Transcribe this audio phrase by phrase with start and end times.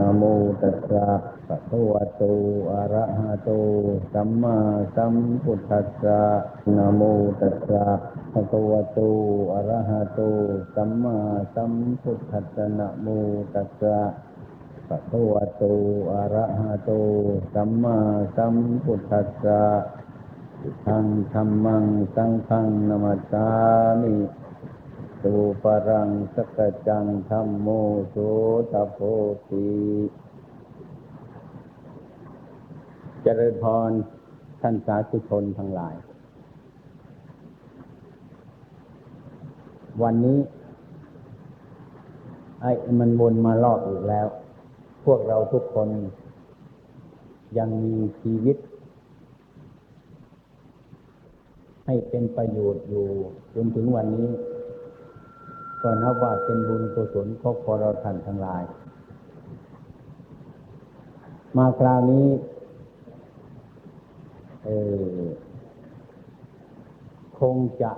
[0.00, 0.24] นะโม
[0.62, 1.06] ตัสสะ
[1.46, 2.22] ภะคะวะโต
[2.72, 3.50] อะระหะโต
[4.12, 4.56] สัมมา
[4.94, 6.20] สัมพุทธัสสะ
[6.76, 7.02] นะโม
[7.40, 7.84] ตัสสะ
[8.32, 8.98] ภะคะวะโต
[9.52, 10.20] อะระหะโต
[10.74, 11.16] สัมมา
[11.54, 13.06] สัมพุทธัสสะนะโม
[13.54, 13.98] ตัสสะ
[14.88, 15.64] ภะคะวะโต
[16.12, 16.90] อะระหะโต
[17.54, 17.96] สัมมา
[18.36, 18.54] สัม
[18.84, 19.62] พุทธัสสะ
[20.86, 23.46] ทางธรรมังสังฆังนามัสสา
[24.02, 24.14] มิ
[25.24, 26.58] สุปรังสก
[26.88, 27.68] จังธรรมโม
[28.08, 28.16] โส
[28.72, 28.98] ตโพ
[29.48, 29.68] ธิ
[33.22, 33.90] เจริญพร
[34.60, 35.94] ท่านสาธุชนทั้งหลาย
[40.02, 40.38] วันนี้
[42.60, 44.26] ไอ้มันวนมารอบอีกแล้ว
[45.04, 45.88] พวกเราทุกคน
[47.58, 48.56] ยังมีชีวิต
[51.86, 53.06] ให้เป็นประโยชน์อยู่
[53.54, 54.30] จนถึงวันนี้
[55.82, 58.62] ก็นับว่าเป็นบุญกุศลของพอเราท่านทั้งหลาย
[61.56, 62.28] มาคราวนี้
[64.64, 64.70] เอ
[65.12, 65.14] อ
[67.38, 67.92] คงจะ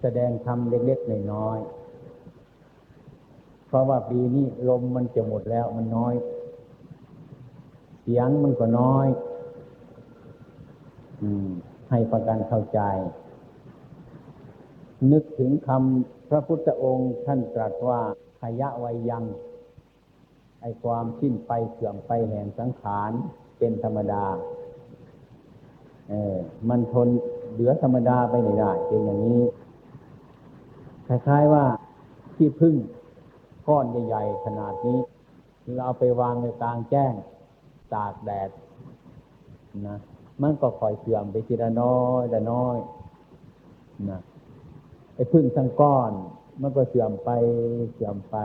[0.00, 1.66] แสดงธรรมเล็กๆน้อยๆ
[3.66, 6.14] เพราะว่าปีนี้ลมมันจะหมดแล้วมันน้อย
[8.02, 9.08] เสียงมันก็น้อย
[11.22, 11.48] อืม
[11.90, 12.80] ให้ประกันเข้าใจ
[15.12, 18.00] นึกถึงคำพระพุทธองค์ท่านตรัสว่า
[18.40, 19.24] ขยะวัยยัง
[20.60, 23.10] ไอความสิ้นไปเสื่อมไปแห่งสังขาร
[23.58, 24.24] เป็นธรรมดา
[26.08, 26.36] เออ
[26.68, 27.08] มันทน
[27.52, 29.42] เหลือธรรมดาไปไม่ได้เป็นอย่างนี้
[31.06, 31.64] คล้ายๆว่า
[32.34, 32.74] ที่พึ่ง
[33.68, 35.00] ก้อนใหญ่ๆขนาดนี้
[35.74, 37.12] เราเอาไปวางในกลางแจ้ง
[37.94, 38.50] ตากแดด
[39.86, 39.98] นะ
[40.42, 42.76] มันก็คอยเสื่อมไปทีละน้อยละน้อย
[44.10, 44.20] นะ
[45.16, 46.12] ไอ้พึ่งทั้งก้อน
[46.60, 47.30] มันก็เสื่อมไป
[47.94, 48.36] เสื่อมไป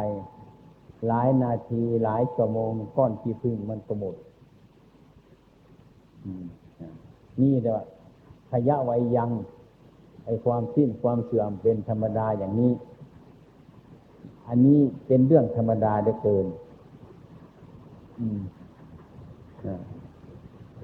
[1.07, 4.15] หลายนาทีหลายชั่วโมงก้อนที่พึ่งมันก็หมด
[7.41, 7.79] นี่เดี๋ยว
[8.51, 9.29] ขยะไว้ยัง
[10.25, 12.71] ไอ้ความสิ้นความเสื่อมเป็นธรรมดาอย่างนี้
[14.47, 16.45] อันนี้เป็นเรื่องธรรมดาเดือเกิน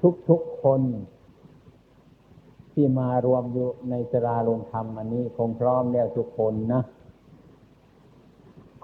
[0.00, 0.80] ทุกทุกคน
[2.80, 6.82] ที่มารวมอยู่ในสราลงธรรมอันนี้คงพร้อมแล้วทุกคนนะ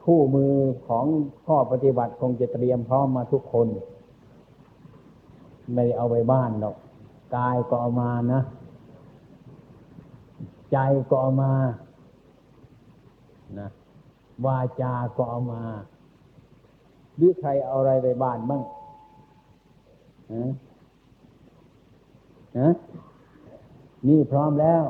[0.03, 0.55] คู่มือ
[0.89, 1.07] ของ
[1.47, 3.67] ข้อปฏิบัติคงจะเตรียมพร้อมมาทุกคน
[5.73, 6.77] ไม่ได้เอาไปบ้านหรอก
[7.37, 8.41] กายก็เอามานะ
[10.73, 10.79] ใจ
[11.09, 11.53] ก็เอามา
[13.59, 13.69] นะ
[14.47, 15.63] วาจาก็เอามา
[17.17, 18.63] หรือใครเอาอะไรไปบ้านบ้าง
[20.33, 20.51] ฮะ
[22.59, 22.71] ฮะ
[24.09, 24.83] นี่พร้อมแล้ว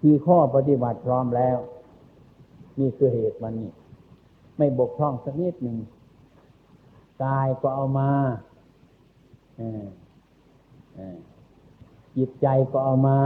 [0.00, 1.58] คือข้อปฏิบัติพร้อมแล้ว
[2.80, 3.70] นี่คือเหตุมันนี่
[4.58, 5.76] ไม่บกพร่องสักนิดหนึ่ง
[7.24, 8.10] กายก็เอามา
[12.16, 13.18] จิตใจก็เอามา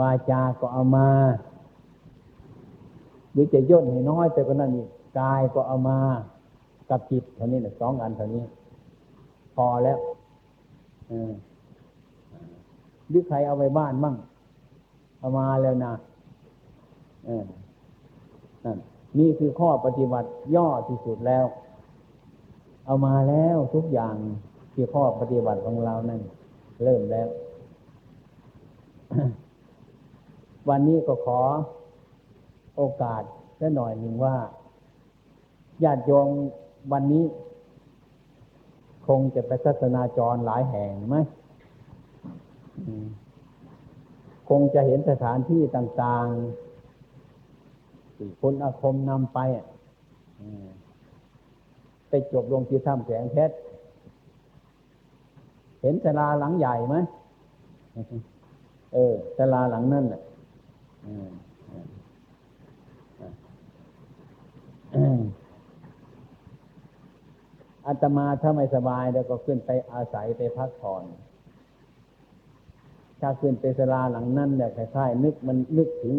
[0.00, 1.08] วาจาก็เอามา
[3.32, 4.88] หรือจะย่นให้น้อยไปกว่านั้นอีก
[5.20, 5.98] กายก็เอามา
[6.90, 8.44] กับจิตเท่านี้นะสองอันเท่านี้
[9.56, 9.98] พอแล้ว
[13.08, 14.16] หรือใครเอาไปบ้านมั่ง
[15.18, 15.92] เอามาแล้วนะ
[17.26, 17.44] เออ
[18.64, 18.78] นั่น
[19.18, 21.44] นี่คือข้อปฏิบัติย่อที่สุดแล้ว
[22.86, 24.14] เอามาแล้วทุกอย่าง
[24.72, 26.20] ที่ข้อปฏิบัติของเรานั่น
[26.84, 27.28] เริ่มแล้ว
[30.68, 31.40] วันนี้ก็ขอ
[32.76, 33.22] โอกาส
[33.60, 34.36] สักหน่อยหนึ่งว่า
[35.84, 36.28] ญาติโยม
[36.92, 37.24] วันนี้
[39.06, 41.16] คงจะไปศาสนาจรหลายแห่งไหม
[44.48, 49.38] คงจะเห็นสถานที่ต่างๆที่คนอาคมนำไป
[52.08, 53.54] ไปจบลงที่ถ้ำแสงเพชร
[55.80, 56.96] เห็นศาลาหลังใหญ่ไหม
[58.92, 60.22] เออศาลาหลังนั่นแหละ
[67.86, 71.04] อาตมาถ้าไม่สบายแล้วก็ขึ้นไปอาศัยไปพักผ่อน
[73.24, 76.14] ถ้าขึ้นไปสลาหลังนั้นเนี่ยคล้ายๆนึกมันนึกถึง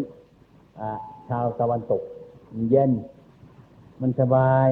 [1.28, 2.02] ชาวตะวันตก
[2.70, 2.92] เย็น
[4.00, 4.68] มันสบาย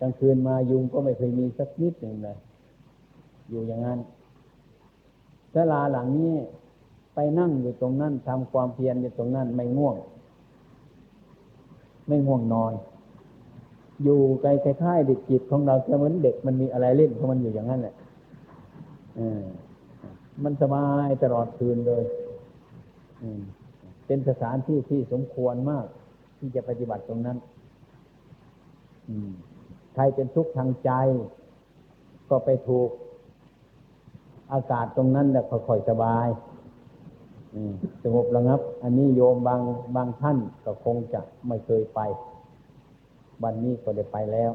[0.00, 2.36] กลางคืนมายุงก็ไม่เคยมีสักนิดหนึ่งเลย
[3.48, 3.98] อยู่อย่างนั้น
[5.54, 6.34] สลาหลังนี้
[7.14, 9.96] ไปนั่งอยู่ตรงนั้นทำความเพียรอยู่ตรงนั้นไม่ง่วง
[12.08, 12.72] ไม่ง่วงนอน
[14.02, 17.94] อยู่ไกลคล้ายๆเด็กจิตของเราจะเหมือนเด็กมันมีอะไรเล่นของมันอยู่อย่างนั้นแหละ
[20.44, 22.04] มันสบายตลอดคืนเลย
[24.06, 25.86] เป็นสถานที่ที่สมควรมาก
[26.38, 27.38] ที่จะปฏิบัติตรงนั้น
[29.94, 30.90] ใครเป็นทุกข์ทางใจ
[32.30, 32.90] ก็ไปถูก
[34.52, 36.28] อากาศตรงนั้นแหละค่อยๆสบาย
[38.02, 39.60] สงบระงับ อันนี้โยมบาง
[39.96, 42.00] บางท่านก็คงจะไม่เคยไป
[43.42, 44.50] วันนี้ก็ได้ไปแล้ว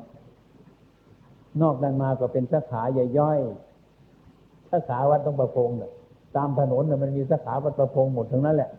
[1.62, 3.40] นอกนั้นมาก็เป็นสาขาใหญ่ย่อย
[4.72, 5.92] สาขาวัดต้องประพงเนี่ย
[6.36, 8.70] ตามถนนเนี่ยมันมีสาขาวัดประพงหมดทั้งนั้นแหละ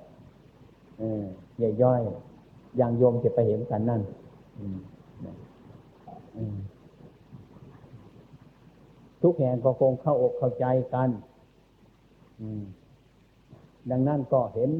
[1.58, 2.00] ใหญ่ย่อย
[2.76, 4.00] อย่างโยมจะไปเห็นกันนั่น
[9.22, 11.08] ทุกแห่งก็คงเข้าอกเข้าใจกัน
[13.90, 14.70] ดังนั้นก็เห็น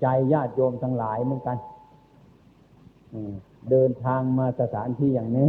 [0.00, 1.58] ใจญาติโยมทั้งหลายเหมือนกัน
[3.70, 5.48] เดินทางมาสถานที่อย่างนี้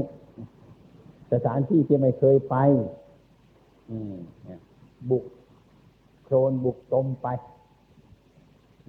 [1.34, 2.56] สถานที่ที่ไม่เคยไป
[5.10, 5.26] บุก
[6.24, 7.28] โครนบุกตมไป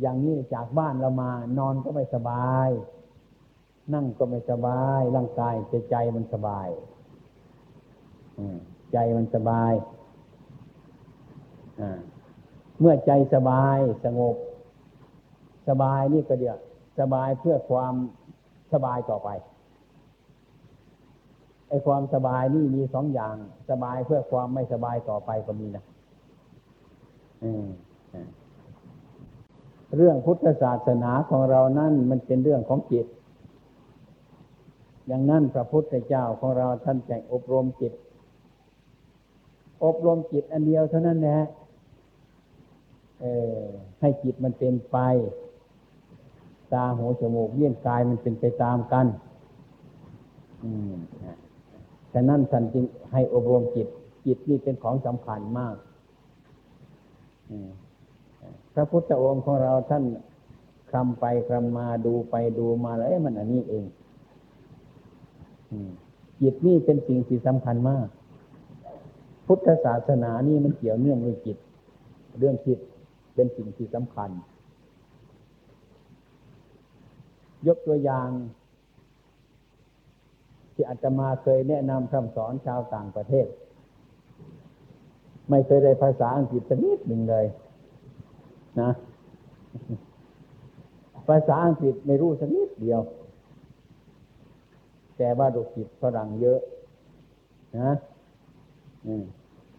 [0.00, 2.68] อย่างนี้จากบ้านเรามา นอนก็ไม่สบาย
[3.94, 6.68] นั่งก็ไม่สบาย ร่างกายใจใจมันสบาย
[8.92, 9.72] ใจมันสบาย
[12.80, 14.36] เมื่อใจสบายสงบ
[15.68, 16.58] สบายนี่ก็เดียว
[17.00, 17.94] สบายเพื่อความ
[18.72, 19.28] สบายต่อไป
[21.74, 23.34] อ้ความสบายนี่มีสองอย่าง
[23.70, 25.84] สบายเพื่อความไม่สบายต่อไปก็มีนะ
[29.96, 33.06] เรื่องพุทธศาสนาของเรานั่นมันเป็นเรื่องของจิต
[35.06, 37.92] อย่างนั้นพระพุทธเจ้าของเราท่านแจงอบรมจิต
[39.84, 41.40] อบรมจิตอันเดียวเท่านั้นแหละ
[44.00, 44.96] ให้จิตมันเป็นไป
[46.72, 49.06] ตาหูจมูกเลี้ยงกายมันเป็นไปตามกัน
[50.62, 50.94] อืม
[52.14, 53.88] ฉะนั้นท่านจึงให้อบรมจิต
[54.26, 55.76] จิตนี่เป็นของสำคัญมาก
[58.74, 60.04] พระพุทธองค์ของเราท่าน
[60.92, 63.84] คำไปคำมาดูไปดูมาแล้วมันอันนี้เอง
[66.40, 68.06] จิตนี่เป็นสิ่งที่สำคัญมาก
[69.46, 71.56] พุทธศาสนานี่มันเกี่ยวเนื่องด้วยจิต
[72.38, 72.78] เรื่องจิต
[73.34, 74.30] เป็นสิ่งที่สำคัญ
[77.66, 78.28] ยกตัวอย่าง
[80.74, 83.46] ที่อาตมาเคยแนะนำคำสอนชาวต่างประเทศ
[85.50, 87.46] ไม่เคยได้ภาษาอังกฤษสักนิดหนึ่งเลย
[88.80, 88.90] นะ
[91.28, 93.00] ภาษาอังกฤษไม่รู้สักนิดเดียว
[95.18, 96.60] แต่ว่าดูจิตฝรั่งเยอะ
[97.78, 97.92] นะ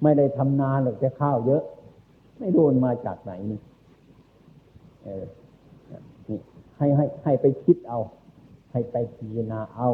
[0.03, 1.63] ไม่ได้ทำนานหรอกจะข้าวเยอะ
[2.39, 3.59] ไม่รู้มันมาจากไหนนี่
[5.03, 5.25] เออ
[6.29, 6.39] นี่
[6.77, 7.99] ให้ให้ให้ไปคิดเอา
[8.71, 9.89] ให้ไปพิจารณาเอา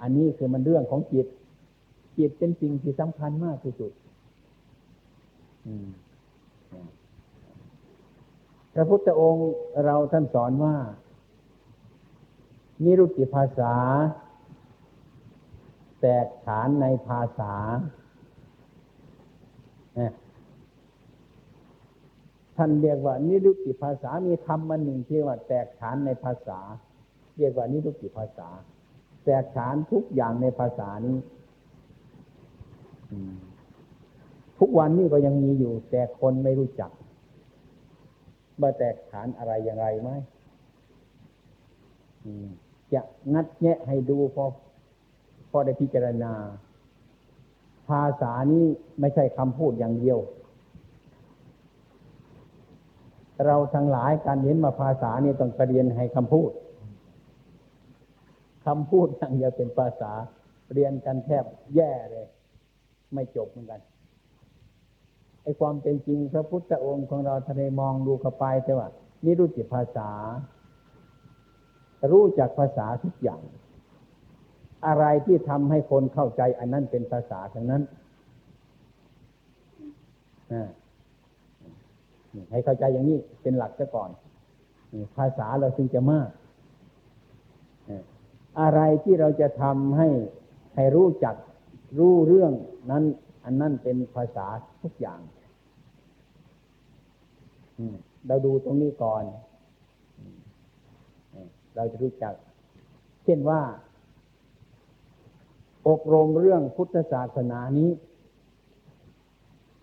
[0.00, 1.26] อันนี้คือมันเรื่องของจิต
[2.18, 3.92] จิตเป็นสิ่งที่สำคัญมากที่สุด
[8.74, 9.50] พระพุทธองค์
[9.84, 10.76] เราท่านสอนว่า
[12.84, 13.74] นิรุติภาษา
[16.00, 17.54] แตกฐานในภาษา
[22.56, 26.60] ท่านเรียกว่า นิรุติภาษามีคำมันหนึ่งที่ว่า แตกฐานในภาษา
[27.38, 28.48] เรียกว่านิรุติภาษา
[29.24, 31.16] แตกฐานทุกอย่างในภาษานี้
[34.58, 36.90] ทุกวันนี้ก็ยังมีอยู่ แต่คนไม่รู้จัก
[38.60, 40.10] ว่าแตกฐานอะไรอย่างไรไหม
[42.92, 43.00] จะ
[43.32, 44.44] งัดแงะให้ดูพอ
[45.50, 46.32] พอได้พิจารณา
[47.88, 48.64] ภาษานี้
[49.00, 50.18] ไม่ใช่คำพูดอย่างเดียว
[53.46, 56.50] เราทั้งหลายการเห็นมาภาษานี่ต้องเรียนให้คำพูด
[58.66, 60.12] คำพูดอย่างเดียวเป็นภาษา
[60.72, 61.44] เรียนกันแทบ
[61.74, 62.26] แย่เลย
[63.14, 63.80] ไม่จบเหมือนกัน
[65.42, 68.88] ไอ้ความเป็นจริงพระพุทธองค์ของเราทะเลมองดูเข้าไปแต่ว่า
[69.24, 70.10] นี่รู้จักภาษา
[72.12, 73.42] รู้จักภาษาทุกอย่าง
[74.86, 77.82] อะไรที่ทำให้คนเข้าใจ อันนั้นเป็นภาษาทั้งนั้น
[82.50, 84.10] ให้เข้าใจอย่างนี้เป็นหลักซะก่อน
[85.16, 86.28] ภาษาเราจึงจะมาก
[88.60, 90.08] อะไรที่เราจะทำให้
[90.74, 91.34] ให้รู้จัก
[91.98, 92.52] รู้เรื่อง
[92.90, 93.04] นั้น
[93.44, 94.46] อันนั้นเป็นภาษา
[94.82, 95.20] ทุกอย่าง
[98.26, 99.22] เราดูตรงนี้ก่อน
[101.76, 102.34] เราจะรู้จัก
[103.24, 103.60] เช่นว่า
[105.88, 107.90] อบรมเรื่องพุทธศาสนานี้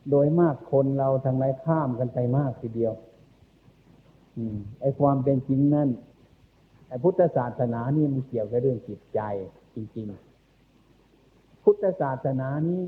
[0.09, 2.93] โดยมากคนเราทางไรข้ามกันไปมากทีเดียว
[4.37, 4.39] อ
[4.81, 5.89] ไอ้ความเป็นจริงนั่น
[6.91, 9.19] ไอ้พุทธศาสนานี่มันเกี่ยวกับเรื่องจิตใจ
[9.75, 10.05] จริง
[10.85, 12.81] ๆ พุทธศาสนานี้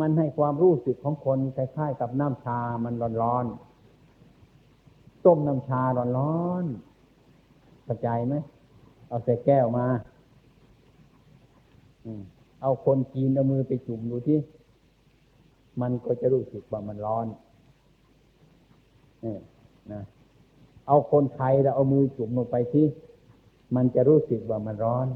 [0.00, 5.82] มันให้ความรู้สึกของคนคล้ายๆกับน้ำชามันร้อนๆต้มน้ำชา
[6.18, 8.34] ร้อนๆเข้าใจไหม
[9.08, 9.86] เอาใส่แก้วมา
[12.62, 14.38] เอาคนจีนเอามือไปจุ่มดูที่
[15.80, 17.26] มันก็จะรู้สึกว่ามันร้อน
[19.22, 19.40] เนี่ย
[19.92, 20.02] นะ
[20.88, 22.86] เอาคนไทยเราเอามือจุ่มลงไปที่
[23.74, 25.06] มันจะรู้สึกว่ามันร้อน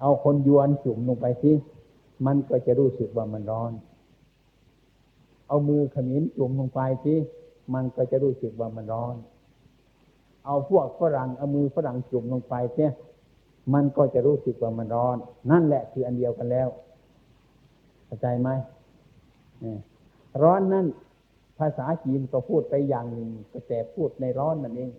[0.00, 1.54] เอาคนยวนจุ่มลงไปที่
[2.26, 3.72] มันก็จะรู้สึกว่ามันร้อน
[5.48, 7.18] เอามือขมิ้นจุ่มลงไปที่
[7.74, 9.14] มันก็จะรู้สึกว่ามันร้อน
[10.46, 12.92] เอาพวกฝรั่งเอามือฝรั่งจุ่มลงไปเนี่ย
[13.74, 15.16] มันก็จะรู้สึกว่ามันร้อน
[15.50, 16.68] นั่นแหละคืออันเดียวกันแล้ว
[18.06, 18.48] เข้าใจไหม
[20.42, 20.86] ร้อนนั่น
[21.60, 24.90] ภาษาจีนก็พูดไปอย่างหนึ่งก็แต่พูดในร้อนนั่นเอง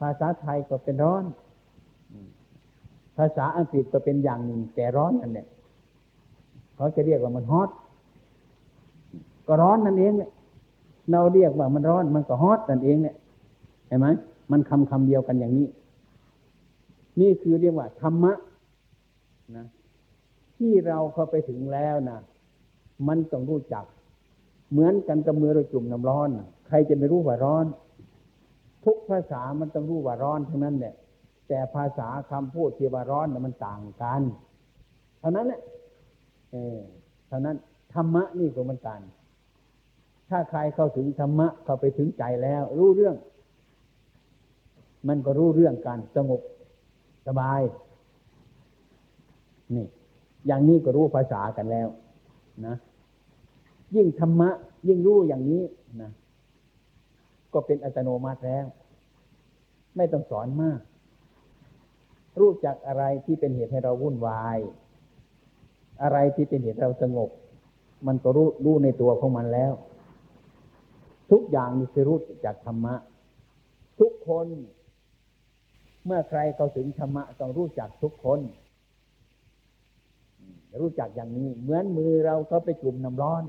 [0.00, 1.24] ภาษาไทยก็เป็นร้อน
[3.16, 5.46] ภาษาอังกฤษก็เป็นอย่างหนึ่ง แต่ร้อนนั่นแหละ
[6.76, 7.70] เขาจะเรียกว่ามันฮอต
[9.46, 10.30] ก็ร้อนนั่นเองเนี่ย
[11.10, 13.16] เราเรียกว่ามันร้อนมันก็ฮอตนั่นเองเนี่ย
[13.86, 14.06] เห็นไหม
[14.50, 15.66] มันคำคำเดียวกันอย่างนี้
[17.20, 18.32] นี่คือเรียกว่าธรรมะ
[19.56, 19.66] นะ
[20.56, 22.18] ที่เราเข้าไปถึงแล้วนะ
[23.06, 23.84] มันต้องรู้จัก
[24.74, 26.28] เหมือนกันกับมือเราจุ่มน้ำร้อน
[26.66, 27.66] ใครจะไม่รู้ว่าร้อน
[28.84, 30.94] ทุกภาษามันต้องรู้ว่าร้อนทั้งนั้นเนี่ย
[31.48, 34.22] แต่ภาษาคำพูดที่ว่าร้อนน่ะมันต่างกัน
[35.20, 35.60] เท่านั้นแหละ
[36.50, 36.78] เออ
[37.28, 37.56] เท่านั้น
[37.94, 39.00] ธรรมะนี่ก็มันกัน
[40.28, 43.16] ถ้าใครเข้าถึงธรรมะเข้าไปถึงใจแล้ว รู้เรื่อง
[45.08, 46.40] มันก็รู้เรื่องกันสงบ
[47.26, 47.60] สบาย
[49.74, 49.86] นี่
[50.46, 51.88] อย่างนี้ก็รู้ภาษากันแล้ว
[52.66, 52.76] นะ
[53.96, 54.50] ยิ่งธรรมะ
[54.88, 55.62] ยิ่งรู้อย่างนี้
[56.02, 56.10] นะ
[57.52, 58.66] ก็เป็นอัตโนมัติแล้ว
[59.96, 60.80] ไม่ต้องสอนมาก
[62.40, 64.58] รู้จักอะไรที่เป็นเหตุให้เราวุ่นวาย
[66.02, 67.30] อะไรที่เป็นเหตุเราสงบ
[68.06, 69.72] มันก็รู้รู้ในตัวของมันแล้ว
[71.30, 72.94] ทุกอย่างมีคือรู้จากธรรมะ
[74.00, 74.46] ทุกคน
[76.04, 78.40] เมื่อใครเข้าถึงธรรมะต้องรู้จักทุกคน
[80.80, 83.42] รู้จักอย่างนี้ เหมือนมือเราเขาไปจุ่มน้ำร้อน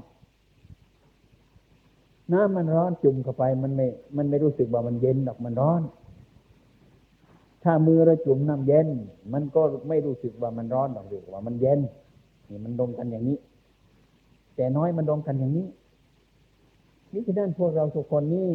[2.34, 5.82] น้ำมันร้อนจุ่มเข้าไป มันไม่ มันไม่รู้สึกว่ามันเย็นหรอกมันร้อน
[7.64, 8.88] ถ้ามือเราจุ่มน้ำเย็น
[9.34, 11.80] มันก็ไม่รู้สึกว่ามันร้อนหรอกหรือว่ามันเย็น
[12.50, 13.38] นี่มันดมกันอย่างนี้
[14.56, 15.68] แต่น้อยมันดมกันอย่างนี้
[17.14, 18.52] นี่คือด้านพวกเราทุกคนนี่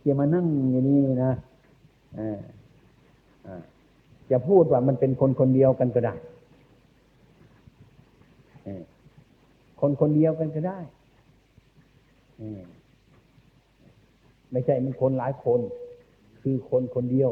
[0.00, 1.32] ที่มานั่งอย่างนี้นะ
[2.18, 2.38] อ่า
[4.30, 6.14] จะพูดว่ามันเป็นคนคนเดียวกันก็ได้
[9.80, 10.78] คนคนเดียวกันก็ได้
[14.50, 15.60] ไม่ใช่มันคนหลายคน
[16.40, 17.30] คือคนคนเดียว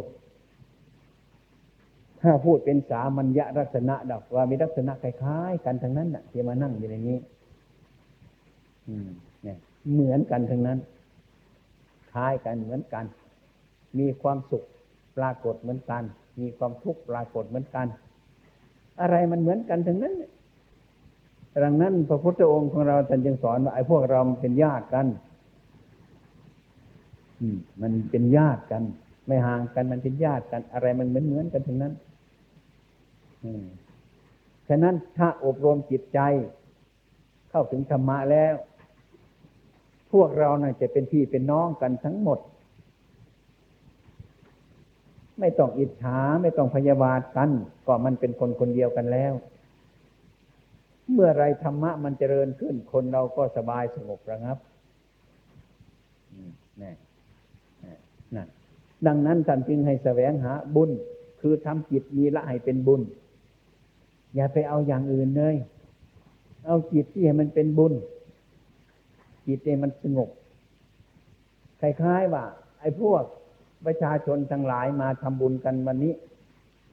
[2.20, 7.18] ถ้าพูดเป็นสามัญญลักษณะดักว่ามีลักษณะคล้ายๆกันทั้งนั้นน่ะที่มานั่งอยู่ในนี้
[9.42, 9.58] เนี่ย
[9.92, 10.78] เหมือนกันทั้งนั้น
[12.12, 13.04] คล้ายกันเหมือนกัน
[13.99, 14.64] มีความสุข
[15.16, 16.02] ปรากฏเหมือนกัน
[16.40, 17.87] มีความทุกข์ปรากฏเหมือนกัน
[19.00, 20.14] อะไรมันเหมือนกันทั้งนั้น
[21.62, 25.06] ดังนั้นพระพุทธองค์ของเราท่านจึงสอนว่าไอ้พวกเราเป็นญาติกัน
[27.80, 28.82] มันเป็นญาติกัน
[29.26, 31.92] ไม่ห่างกันมันเป็นญาติกัน อะไรมันเหมือนเหมือนกันทั้งนั้น
[34.68, 36.18] ฉะนั้นถ้าอบรมจิตใจ
[37.50, 38.54] เข้าถึงธรรมะแล้ว
[40.12, 42.38] พวกเราน่ะจะเป็นพี่เป็นน้องกันทั้งหมด
[45.40, 47.50] ไม่ต้องอิจฉาไม่ต้องพยาบาทกัน
[47.87, 49.32] ก็มันเป็นคนคนเดียวกันแล้ว
[51.12, 54.58] เมื่อไรธรรมะมันเจริญขึ้น คนเราก็สบายสงบระงับ
[56.82, 56.92] นี่
[58.34, 58.49] นั่น
[59.06, 60.90] ดังนั้นท่านจึงให้แสวงหาบุญ
[61.40, 63.02] คือทำจิตมีละให้เป็นบุญ
[64.34, 65.56] อย่าไปเอาอย่างอื่นเลย
[66.66, 67.92] เอาจิตที่ให้มันเป็นบุญ
[69.46, 70.28] จิตให้มันสงบ
[71.80, 72.44] คล้ายๆว่า
[72.80, 73.23] ไอ้พวก
[73.87, 76.14] ประชาชนทั้งหลายมาทำบุญกันวันนี้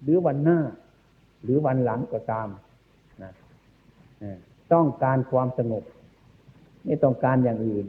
[0.03, 0.59] หรือวันหน้า
[1.43, 2.47] หรือวันหลังก็ตาม
[4.73, 5.83] ต้องการความสงบ
[6.85, 7.85] ไม่ต้องการอย่างอื่น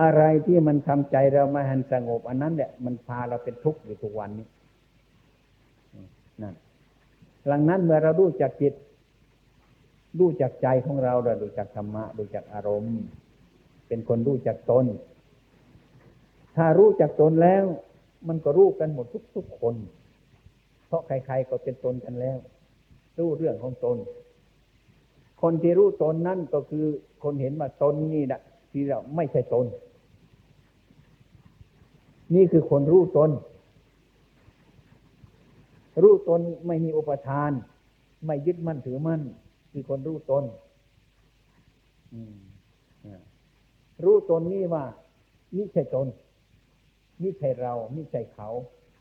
[0.00, 4.46] อะไรที่มันทำใจเราไม่หันสงบ อันนั้นแหละมันพาเราเป็นทุกข์อยู่ทุกวันนี้
[6.42, 6.54] นั่น
[7.46, 8.74] หลังนั้นเมื่อเรารู้จักจิต
[10.18, 12.96] รู้จักใจของเราเราดูจักธรรมะ ดูจักอารมณ์
[13.88, 14.84] เป็นคนรู้จักตน
[16.56, 17.64] ถ้ารู้จักตนแล้ว
[18.28, 19.74] มันก็รู้กันหมดทุกๆคน
[20.86, 22.38] เพราะใครๆก็เป็นตนกันแล้ว
[23.18, 23.96] รู้เรื่องของตน
[25.42, 26.84] คนที่รู้ตนนั่นก็คือ
[27.22, 28.40] คนเห็นว่าตนนี่นะ
[28.70, 29.66] ที่เราไม่ใช่ตน
[32.34, 33.30] นี่คือคนรู้ตน
[36.02, 37.50] รู้ตนไม่มีอุปทาน
[38.26, 39.20] ไม่ยึดมั่นถือมั่น
[39.72, 40.44] คือคนรู้ตน
[44.04, 44.84] รู้ตนนี่ว่า
[45.56, 46.06] นี่ใช่ตน
[47.20, 48.48] ไม่ใช่เราไม่ใช่เขา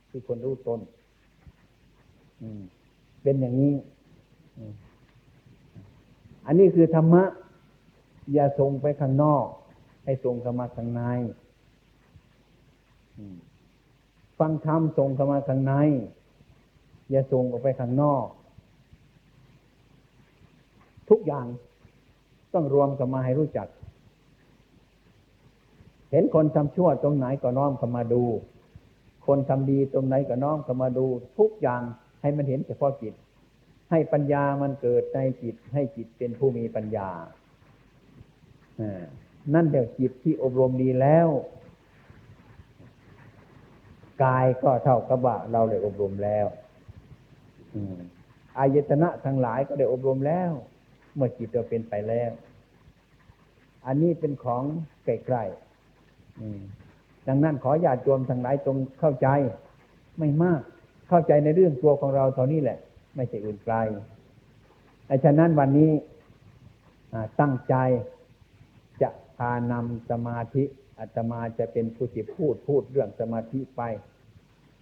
[0.09, 0.79] คือคนรู้ตน
[3.23, 3.73] เป็นอย่างนี้
[6.45, 7.23] อันนี้คือธรรมะ
[8.33, 9.45] อย่าส่งไปข้างนอก
[10.05, 11.01] ให้ส่งเข้ามาข้างใน
[14.39, 15.73] ฟังธรรมส่งเข้ามาข้างใน
[17.09, 18.25] อย่าส่งออกไปข้างนอก
[21.09, 21.45] ทุกอย่าง
[22.53, 23.67] ต้องรวมกันมาให้รู้จัก
[26.11, 28.23] เห็นคนทำชั่วตรงไหนก็น้อมเข้ามาดู
[29.25, 31.05] คนทำดีตรงไหนก็น้อมเข้ามาดู
[31.37, 31.81] ทุกอย่าง
[32.21, 33.13] ให้มันเห็นเฉพาะจิต
[33.91, 37.09] ให้ปัญญามันเกิดในจิต ให้จิตเป็นผู้มีปัญญา
[38.79, 38.81] อ
[39.53, 41.27] นั่นเดี๋ยวจิตที่อบรมดีแล้ว
[44.23, 46.47] กายก็เท่ากับว่าเราได้อบรมแล้ว
[48.59, 50.51] อายตนะทั้งหลายก็ได้อบรมแล้ว
[51.15, 52.31] เมื่อจิตเราเป็นไปแล้ว
[53.85, 54.63] อันนี้เป็นของ
[55.03, 59.27] ไกลๆดังนั้นขอญาติโยมทั้งหลายจงเข้าใจ
[60.19, 60.61] ไม่มาก
[61.09, 62.79] เข้าใจในเรื่องตัวของเราเท่านี้แหละ
[63.15, 63.75] ไม่ใช่อื่นไกล
[65.09, 65.91] ดังฉะนั้นวันนี้
[67.39, 67.75] ตั้งใจ
[69.01, 70.63] จะพานำสมาธิ
[70.99, 73.81] อาตมาจะเป็นผู้ที่พูดพูดเรื่องสมาธิไป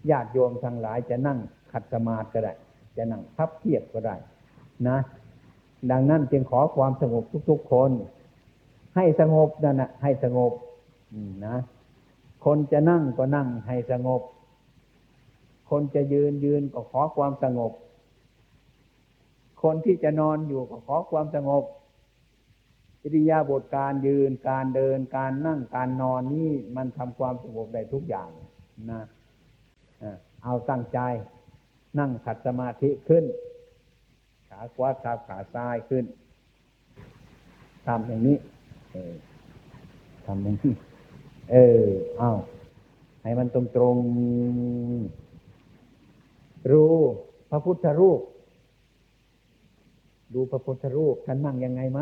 [0.09, 1.39] ญาติโยมทั้งหลายจะนั่ง
[1.71, 2.53] ขัดสมาธิก็ได้
[2.97, 4.15] จะนั่งพับเพียบก็ได้
[4.87, 4.97] นะ
[5.91, 7.91] ดังนั้นจึงขอความสงบทุก ๆ คน
[8.95, 10.53] ให้สงบนั่นนะให้สงบ
[11.45, 11.55] นะ
[12.45, 14.21] คนจะนั่งก็นั่งให้สงบ
[15.69, 17.71] คนจะยืนยืนก็ขอความสงบ
[19.63, 21.63] คนที่จะนอนอยู่ก็ขอความสงบ
[23.01, 28.29] อิริยาบถการยืนการเดินการนั่งการนอนนี่มันทำความสงบได้ทุกอย่าง
[28.91, 29.01] นะ
[30.43, 30.99] เอาตั้งใจ
[31.99, 33.25] นั่งขัดสมาธิขึ้น
[34.49, 36.05] ขาขวาทับขาซ้ายขึ้น
[37.87, 38.37] ทำอย่างนี้
[40.25, 40.73] ทำอย่างนี้
[41.51, 41.85] เออ
[42.17, 42.31] เอา
[43.21, 43.95] ให้มันตรงตรง
[46.71, 46.95] รู้
[47.49, 48.19] พระพุทธรูป
[50.33, 51.99] ดูพระพุทธรูปท่านนั่งยังไงไหม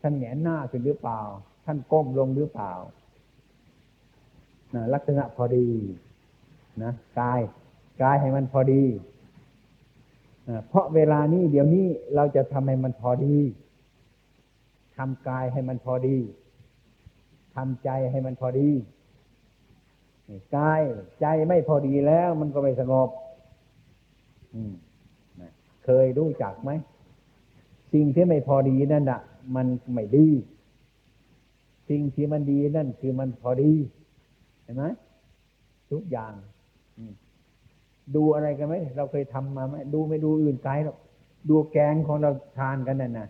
[0.00, 1.20] ท่านแหงนหน้าขึ้นหรือเปล่า
[1.64, 2.72] ท่านก้มลงหรือเปล่า
[4.74, 5.68] นะลักษณะพอดี
[6.82, 7.40] นะกาย
[8.02, 8.84] กายให้มันพอดี
[10.68, 13.36] เพราะเวลานี้เดี๋ยวนี้เราจะทำให้มันพอดี
[14.96, 16.16] ทำกายให้มันพอดี
[17.54, 18.70] ทำใจให้มันพอดี
[20.56, 20.82] กาย
[21.20, 23.08] ใจไม่พอดีแล้ว มันก็ไม่สงบ
[25.84, 26.70] เคยรู้จักไหม
[27.92, 29.20] สิ่งที่ไม่พอดีนั่นน่ะ
[29.54, 30.28] มันไม่ดี
[31.88, 33.72] สิ่งที่มันดีนั่นคือมันพอดี
[34.62, 34.84] เห็นไหม
[35.90, 36.32] ทุกอย่าง
[38.14, 40.96] ดูอะไรกันไหมเราเคยทำมาไหมดูไม่ดูอื่นไกลหรอก
[41.48, 43.28] ดูแกงของเราทานกันน่ะนะ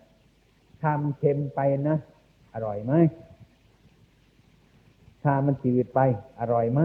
[0.83, 1.99] ทำเค็มไปนะ
[2.55, 2.93] อร่อยไหม
[5.23, 6.01] ถ้ามันจืดไป
[6.41, 6.81] อร่อยไหม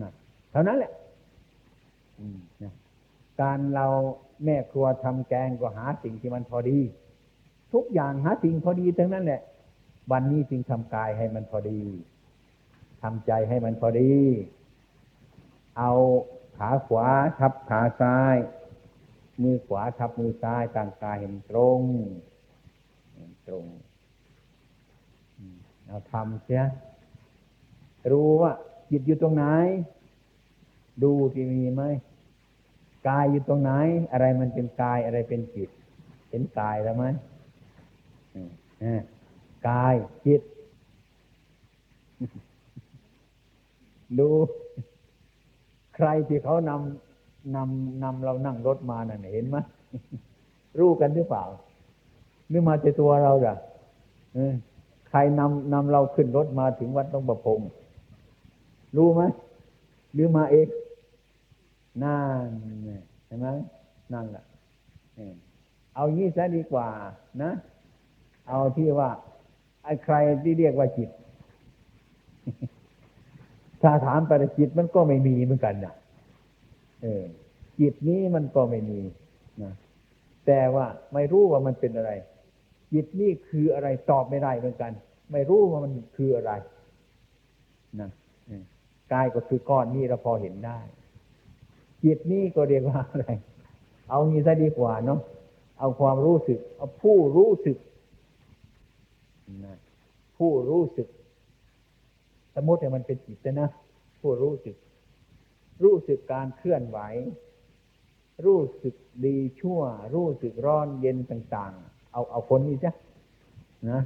[0.00, 0.10] นะ
[0.50, 0.92] เท่านั้นแหละ
[3.40, 3.86] การเรา
[4.44, 6.78] แม่ครัวทำแกงก็หาสิ่งที่มันพอดี
[7.72, 9.42] ทุกอย่างหาสิ่งพอดีทั้งนั้นแหละ
[10.12, 11.80] วันนี้จึงทำกายให้มันพอดี
[13.02, 14.12] ทำใจให้มันพอดี
[15.78, 15.92] เอา
[16.56, 18.36] ขาขวาทับขาซ้าย
[19.42, 21.80] มือขวาทับมือซ้ายต่างกายเห็นตรง
[23.46, 23.64] ตรง
[25.86, 26.62] เอาทำเสีย
[28.10, 28.52] รู้ว่า
[28.90, 29.44] จิตอยู่ตรงไหน
[31.02, 31.82] ดูที่มีไหม
[33.08, 33.72] กายอยู่ตรงไหน
[34.12, 35.70] อะไรมันเป็นกายอะไรเป็นจิต
[36.30, 37.04] เห็นกายแล้วไหม
[39.68, 39.94] กาย
[40.26, 40.42] จิต
[44.18, 44.28] ดู
[45.94, 49.56] ใครที่เขานำนำนำเรานั่งรถมาน่ะเห็นไหม
[50.78, 51.44] รู้กันหรือเปล่า
[52.48, 53.54] หรือมาแต่ตัวเราจ้ะ
[55.08, 57.60] ใครนำนำเราขึ้นรถมาถึงวัดต้องประพง
[58.96, 59.22] รู้ไหม
[60.12, 60.66] หรือมาเอง
[62.02, 62.48] นั่น
[63.26, 63.48] เห็นไหม
[64.12, 64.44] นั่นแหละ
[65.94, 66.88] เอางี้ซะดีกว่า
[67.42, 67.52] นะ
[68.48, 69.10] เอาที่ว่า
[69.84, 71.10] ไอ้ใครที่เรียกว่าจิต
[73.82, 75.94] ถ้าถามไปจิตมันก็ไม่มีเหมือนกันนะ
[77.02, 77.24] เออ
[77.80, 79.00] จิตนี้มันก็ไม่มี
[79.62, 79.72] นะ
[80.46, 82.12] แต่ว่าไม่รู้ว่ามันเป็นอะไร
[82.92, 84.92] จิตนี่คืออะไรตอบไม่ได้เหมือนกัน
[85.32, 86.52] ไม่รู้ว่ามันคืออะไร
[88.00, 88.10] นะ
[89.12, 90.78] กายก็คือก้อนนี้เราพอเห็นได้
[92.06, 93.26] จิตนี่ก็เรียกว่าอะไร
[94.08, 95.20] เอางี้ซะดีกว่าเนาะ
[95.78, 97.78] เอาความรู้สึก เอาผู้รู้สึก
[100.38, 101.08] ผู้รู้สึก
[102.54, 103.68] สมมติว่ามันเป็นจิตนะ
[104.20, 104.76] ผู้รู้สึก
[105.84, 106.98] รู้สึกการเคลื่อนไหว
[108.44, 109.80] รู้สึกดีชั่ว
[110.14, 112.92] รู้สึกร้อนเย็นต่าง ๆ เอาเอาคนนี้จ้ะ
[113.90, 114.00] นะ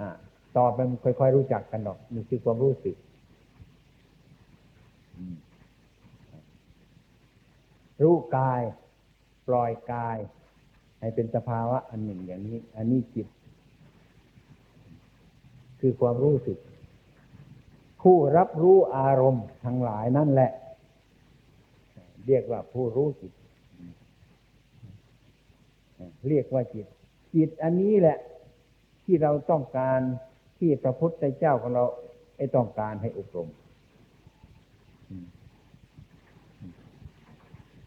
[0.00, 0.08] อ่า
[0.56, 2.96] ต่อไปมันค่อยๆรู้จักกันหรอกนี่คือความรู้สึก
[8.02, 8.62] รู้กาย
[9.48, 10.16] ปล่อยกาย
[11.00, 13.28] ให้เป็นสภาวะอันหนึ่งอย่างนี้ อันนี้จิต
[15.80, 16.58] คือความรู้สึก
[18.02, 20.50] ผู้รับรู้อารมณ์ทั้งหลายนั่นแหละ
[22.26, 23.32] เรียกว่าผู้รู้จิต
[26.28, 26.86] เรียกว่าจิต
[27.34, 28.18] จิตอันนี้แหละ
[29.04, 30.00] ที่เราต้องการ
[30.58, 31.84] ที่พระพุทธเจ้าของเรา
[32.36, 33.48] ไอ้ต้องการให้อบรม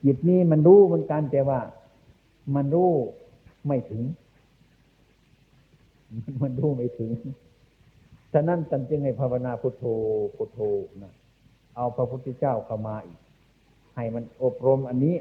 [0.03, 1.59] จิตนี้มันรู้เหมือนกันแต่ว่า
[2.55, 2.91] มันรู้
[3.67, 4.03] ไม่ถึง
[6.41, 7.11] มันรู้ไม่ถึง
[8.33, 9.83] ฉะนั้นตันจึงให้ภาวนาพุทโธ
[10.35, 10.59] พุทโธ
[11.01, 11.13] นะ
[11.75, 13.19] เอาพระพุทธเจ้าเข้ามาอีก
[13.95, 15.15] ให้มันอบรมอันนี้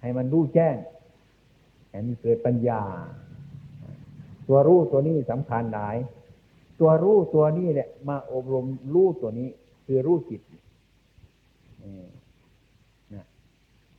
[0.00, 0.76] ให้มันรู้แจ้ง
[1.90, 2.82] ให้มันเกิดปัญญา
[4.46, 5.96] ตัวรู้ตัวนี้สำคัญหลาย
[6.80, 9.48] ตัวรู้ตัวนี้แหละ มาอบรมรู้ตัวนี้
[9.86, 10.40] คือรู้จิต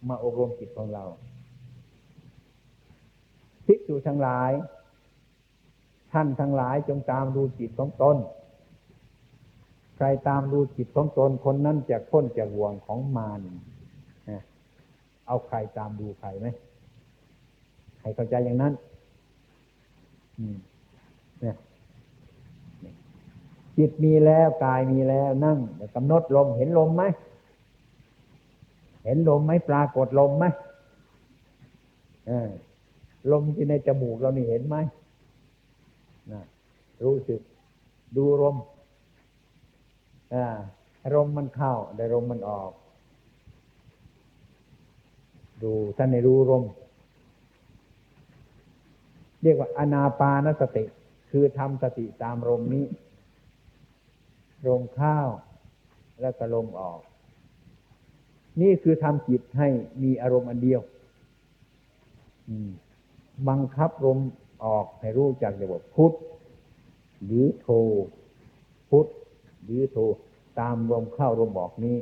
[0.07, 1.03] มาอบรมจิตของเรา
[3.65, 4.51] ภิกษุทั้งหลาย
[6.11, 8.17] ท่านทั้งหลายจงตามดูจิตของตน
[9.95, 13.41] ใครตามดูจิตของตนคนนั้นจะพ้นจากห่วงของมาร
[15.27, 16.47] เอาใครตามดูใครไหม
[17.99, 18.73] ใครเข้าใจอย่างนั้น
[21.41, 21.55] เนี่ย
[23.77, 25.57] จิตมีแล้วกายมีแล้วนั่ง
[25.95, 27.03] กำหนดลมเห็นลมไหม
[29.03, 30.45] เห็นลมไหมปรากฏลมไหม
[33.31, 34.75] ลมที่ในจมูกเรานี่เห็นไหม
[36.31, 36.43] นะ
[37.03, 37.41] รู้สึก
[38.15, 38.55] ดูลม
[41.15, 42.71] ลมมันเข้าได้ลมมันออก
[45.63, 46.63] ดูท่านในรู้ลม
[49.43, 50.85] เรียกว่าอนาปานสติ
[51.29, 52.85] คือทำสติตามลมนี้
[54.67, 55.17] ลมเข้า
[56.21, 56.99] แล้วก็ลมออก
[58.61, 59.67] นี่คือทำจิตให้
[60.03, 60.81] มีอารมณ์อันเดียว
[63.47, 64.19] บังคับลม
[64.65, 66.13] ออกให้รู้จักเรียกว่าพุทธ
[67.23, 67.67] หรือโท
[68.89, 69.07] พุทธ
[69.63, 69.97] หรือโท
[70.59, 71.97] ตามลมเข้าลมออกนี้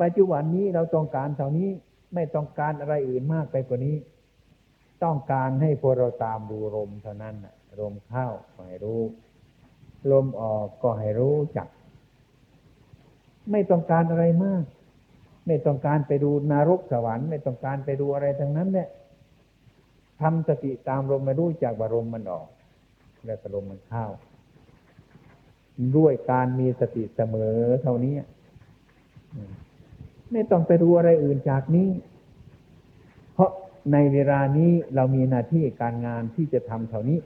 [0.00, 1.68] ปัจจุบันนี้เราต้องการเท่านี้
[2.14, 3.96] ไม่ต้องการอะไรอื่นมากไปกว่านี้
[5.04, 7.34] ต้องการให้พวกเราตามดูลมเท่านั้น
[7.80, 9.00] ลมเข้าก็ให้รู้
[10.12, 11.68] ลมออกก็ให้รู้จัก
[13.50, 14.64] ไม่ต้องการอะไรมาก
[15.46, 18.88] ไม่ต้องการไปดูนรกสวรรค์ ไม่ต้องการไปดูอะไรทั้งนั้นเนี่ย
[20.20, 22.48] ทำสติตามลมมารู้จากบารมมันออก
[23.24, 24.06] แล้วลมมันเข้า
[25.96, 28.14] ด้วยการมีสติเสมอเท่านี้
[30.32, 31.90] ไม่ต้องไปดูอะไรอื่นจากนี้
[33.32, 33.50] เพราะ
[33.92, 37.18] ในเวลานี้เรามีหน้าที่การงานที่จะทำเท่านี้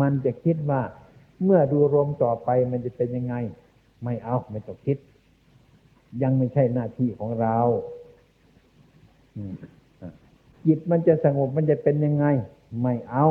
[0.00, 0.82] มันจะคิดว่า
[1.44, 3.34] เมื่อดูลมต่อไปมันจะเป็นยังไง
[4.04, 4.98] ไม่เอาไม่ต้องคิด
[6.22, 7.58] ยังไม่ใช่หน้าที่ของเรา
[10.66, 12.26] จิตมันจะสงบมันจะเป็นยังไง
[12.82, 13.26] ไม่เอา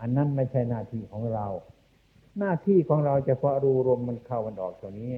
[0.00, 1.46] อันนั้นไม่ใช่หน้าที่ของเรา
[2.38, 5.12] หน้าที่ของเราจะพาะรู้ลมมันเข้ามันออกตัวนี้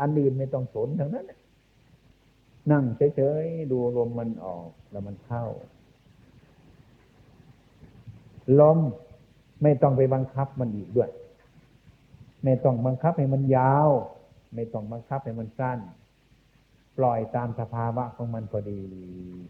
[0.00, 1.26] อันอื่นไม่ต้องสนทั้งนั้น
[2.70, 2.84] นั่ง
[3.16, 5.44] เฉยๆดูลมมันออกแล้วมันเข้า
[8.60, 8.78] ลม
[9.64, 11.10] ไม่ต้องไปบังคับมันอีกด้วย
[12.44, 13.88] ไม่ต้องบังคับให้มันยาว
[14.54, 15.78] ไม่ต้องบังคับให้มันสั้น
[16.98, 18.80] ปล่อยตามสภาวะของมันพอดี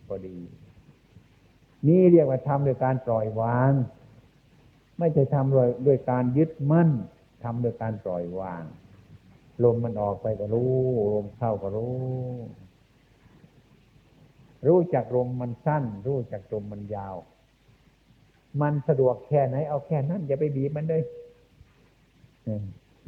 [0.07, 0.39] พอดี
[1.89, 3.73] นี่เรียกว่าทำโดยการปล่อยวาง
[4.99, 6.91] ไม่ใช่ทำโดยด้วยการยึดมั่น
[7.45, 8.63] ทำโดยการปล่อยวาง
[9.65, 10.75] ลมมันออกไปก็รู้
[11.15, 11.95] ลมเข้าก็รู้
[14.67, 17.17] รู้จักลมมันสั้น รู้จักลมมันยาว
[18.63, 21.03] มันสะดวกแค่ไหน เอาแค่นั้นอย่าไปบีบมันเลย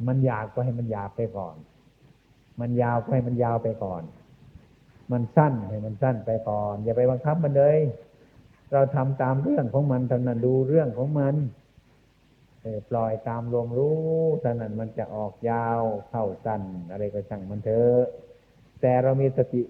[0.07, 1.55] มันยาวก็ให้มันยาวไปก่อน
[2.59, 4.03] มันยาวก็ให้มันยาวไปก่อน
[5.11, 7.79] มันสั้นให้มันสั้นไปก่อน อย่าไปบังคับมันเลย
[8.73, 11.35] เราทำตามเรื่องของมันเท่านั้นดูเรื่องของมัน
[12.89, 13.97] ปล่อยตามลมรู้
[14.41, 18.03] เท่านั้นมันจะออกยาวเข้าสั้นอะไรก็ช่างมันเถอะ
[18.81, 19.61] แต่เรามีสติ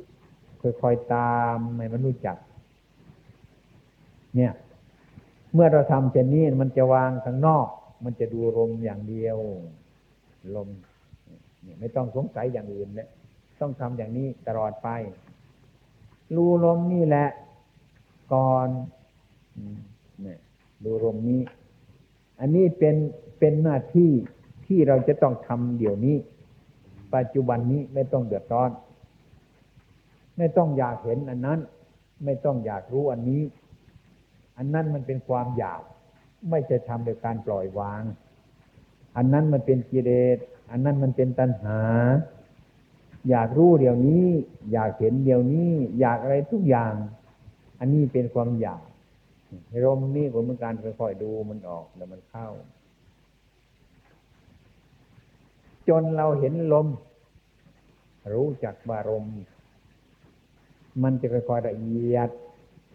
[0.62, 2.38] ค่อยๆตามให้มันรู้จัก
[4.36, 4.54] เนี่ย
[5.54, 7.68] เมื่อเราทำเช่นนี้มันจะวางข้างนอก
[8.04, 9.38] มันจะดูลมอย่างเดียว
[10.56, 10.70] ลม
[11.66, 13.08] นี่ไม่ต้องสงสัยอย่างอื่นเลย
[13.62, 14.88] ต้องทำอย่างนี้ตลอดไป
[16.36, 17.28] รูลมนี่แหละ
[18.34, 18.68] ก่อน
[20.22, 20.40] เนี่ย
[20.84, 21.42] ดูลมนี้
[22.40, 22.96] อันนี้เป็น
[23.40, 24.12] เป็นหน้าที่
[24.66, 26.18] ที่เราจะต้องทำเดี๋ยวนี้
[27.16, 28.72] ปัจจุบันนี้ไม่ต้องเดือดร้อน
[30.38, 31.60] ไม่ต้องอยากเห็นอันนั้น
[32.26, 33.42] ไม่ต้องอยากรู้อันนี้
[34.58, 35.82] อันนั้นมันเป็นความอยาก
[36.50, 38.04] ไม่จะทำโดยการปล่อยวาง
[39.18, 40.38] อันนั้นมันเป็นกิเลส
[40.72, 41.80] อันนั้นมันเป็นตัณหา
[43.30, 44.26] อยากรู้เดี๋ยวนี้
[44.72, 46.94] อยากเห็นเดี๋ยวนี้ อยากอะไรทุกอย่าง
[47.80, 48.84] อันนี้เป็นความอยาก
[49.86, 52.48] ลมนี่ผมเหมือนกันค่อยๆดูมันออกแล้วมันเข้า
[55.88, 56.88] จนเราเห็นลม
[58.34, 59.26] รู้จักว่าลม
[61.04, 62.30] มันจะค่อยๆละเอียด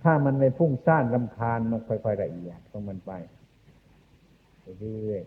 [0.02, 3.12] ถ้ามันไม่พุ่งซ่านลำคาญมันค่อยๆละเอียดของมันไป
[4.80, 5.22] เรื่อย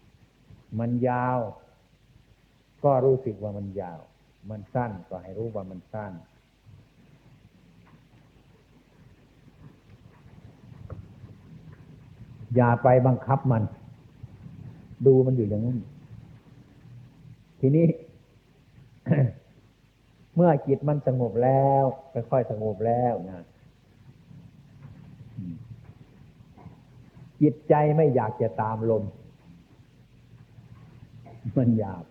[0.00, 1.38] ๆมันยาว
[2.84, 4.00] ก็รู้สึกว่ามันยาว
[4.50, 6.12] มันสั้นก็ให้รู้ว่ามันสั้น
[12.56, 13.62] อย่าไปบังคับมัน
[15.06, 15.78] ดูมันอยู่อย่างนั้น
[17.60, 17.86] ทีนี้
[20.34, 21.84] เมื่อจิตมันสงบแล้ว
[22.30, 23.44] ค่อยๆสงบแล้วนะ
[27.42, 29.04] จิตใจไม่อยากจะตามลม
[31.56, 32.04] มันอยาก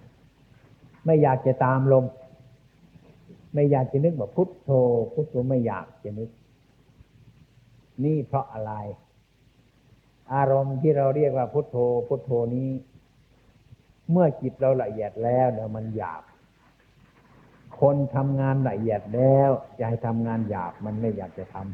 [1.06, 2.06] ไม่อยากจะตามลม
[3.54, 4.70] ไม่อยากจะนึกว่าพุทโธ
[5.14, 6.30] พุทโธไม่อยากจะนึก
[8.04, 8.74] นี่เพราะอะไร
[10.34, 12.70] อารมณ์ที่เราเรียกว่าพุทโธ พุทโธนี้
[14.12, 16.24] เมื่อจิตเราละเอียดแล้วเนี่ยมันหยาบ
[17.82, 21.68] คนทำงานละเอียดแล้วจะให้ทำงานหยาบมันไม่อยากจะทำ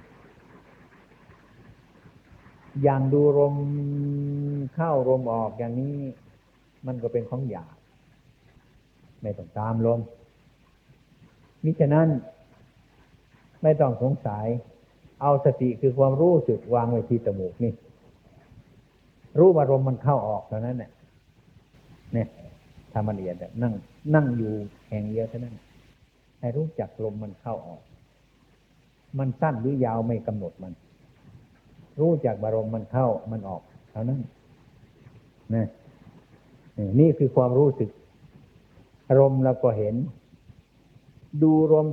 [2.84, 3.56] อย่างดูลม
[4.76, 5.98] เข้าลมออกอย่างนี้
[6.88, 7.76] มันก็เป็นของหยาบ
[9.22, 10.00] ไม่ต้องตามลม
[11.64, 12.08] มิฉะนั้น
[13.64, 14.46] ไม่ต้องสงสัย
[15.22, 17.74] เอาสติคือความรู้สึกวางไว้ที่จมูกนี่
[19.40, 20.92] รู้ว่าลมมันเข้าออกเท่านั้นเนี่ย
[22.14, 22.28] เนี่ย
[22.94, 23.74] ทำมันละเอียดแบบนั่ง
[24.16, 24.52] นั่งอยู่
[24.90, 25.56] แห่งเดียวเท่านั้น
[26.40, 27.82] ให้รู้จักลมมันเข้าออก
[29.20, 30.74] มันสั้นหรือยาวไม่กำหนดมัน
[32.00, 34.22] รู้จักบารมมันเข้ามันออกเท่านั้น
[35.56, 35.68] นะ
[37.00, 37.90] นี่คือความรู้สึก
[39.20, 39.96] ลมเราก็เห็น
[41.44, 41.88] ดูลม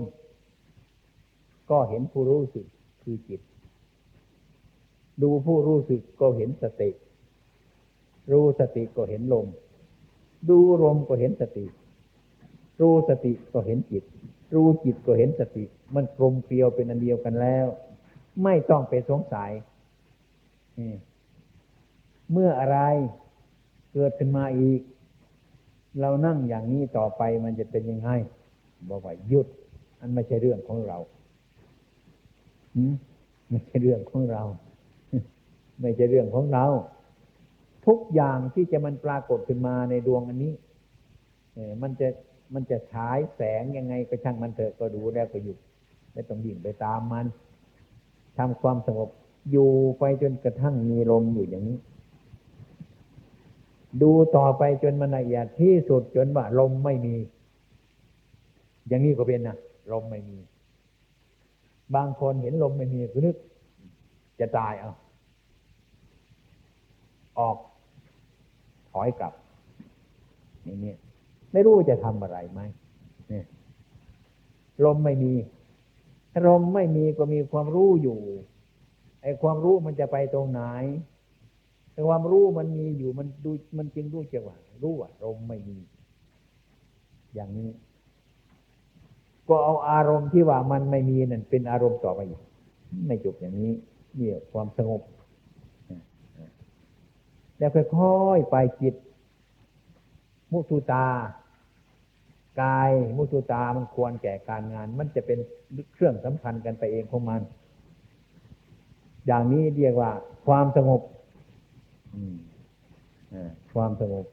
[1.70, 2.66] ก็เห็นผู้รู้สึก
[3.02, 3.40] คือจิต
[5.22, 6.90] ดูผู้รู้สึกก็เห็นสติ
[8.32, 9.46] รู้สติก็เห็นลม
[10.48, 11.64] ดูลมก็เห็นสติ
[12.80, 14.04] รู้สติก็เห็นจิต
[14.54, 17.66] รู้จิตก็เห็นสติ มันกลมเกลียวเป็นอันเดียวกันแล้ว
[18.44, 19.50] ไม่ต้องไปสงสัย
[22.32, 22.78] เมื่ออะไร
[23.92, 24.80] เกิดขึ้นมาอีก
[26.00, 28.10] เรานั่งอย่างนี้ต่อไปมันจะเป็นยังไง
[28.88, 29.46] บอกว่าหยุด
[30.00, 30.98] อันไม่ใช่เรื่องของเรา
[33.50, 34.42] ไม่ใช่เรื่องของเรา
[35.80, 36.66] ไม่ใช่เรื่องของเรา
[37.86, 40.52] ทุกอย่างที่จะมันปรากฏขึ้นมาในดวงอันนี้
[41.82, 42.08] มันจะ
[42.54, 45.58] มันจะฉายแสงยังไงก็ช่างมันเถอะก็ดูแล้วก็หยุด
[46.12, 47.26] ไม่ต้องยิ่งไปตามมัน
[48.38, 49.08] ทำความสงบ
[49.50, 51.78] อยู่ไปจนกระทั่งมีลมอยู่อย่างนี้
[54.02, 57.16] ดูต่อไปจนมันละเอียดที่สุดจนว่าลมไม่มี
[58.88, 59.56] อย่างนี้ก็เป็นนะ
[59.92, 60.38] ลมไม่มี
[61.94, 63.36] บางคนเห็นลมไม่มีคือนึก
[64.40, 64.92] จะตายเอา
[67.38, 67.56] ออก
[68.90, 69.32] ถอยกลับ
[70.64, 70.94] อย่างนี้
[71.52, 72.60] ไม่รู้จะทำอะไรไหม
[74.84, 75.34] ลมไม่มี
[76.46, 78.18] ลมไม่มีก็มีความรู้อยู่
[79.22, 80.60] ไอ้ความรู้มันจะไปตรงไหน
[81.92, 85.78] แต่ความรู้มันมีอยู่มันดูมันจึงรู้จังหว่ารู้ว่าลมไม่มี
[87.34, 87.70] อย่างนี้
[89.48, 92.42] ก็เอาอารมณ์ที่ว่ามันไม่มีนั่นเป็นอารมณ์ต่อไปอีก
[93.06, 93.72] ไม่จบอย่างนี้
[94.18, 95.02] นี่ความสงบ
[97.58, 98.94] แล้วค่อยๆไปจิต
[100.52, 101.06] มุตุตา
[102.60, 105.38] กายมุตุตามันควรแก่การงาน มันจะเป็น
[105.92, 107.40] เครื่องสำคัญกันไปเองของมัน
[109.26, 110.10] อย่างนี้เรียกว่า
[110.46, 111.02] ความสงบ
[113.74, 114.26] ความสงบ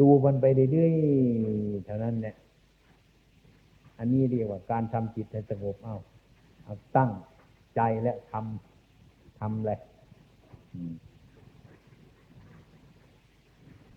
[0.00, 2.36] ดูมันไปเรื่อยๆเท่านั้นเนี่ย
[3.98, 5.96] อันนี้เรียกว่าการทำจิตให้สงบเอา
[6.64, 7.10] เอาตั้ง
[7.76, 9.78] ใจและทำทำเลย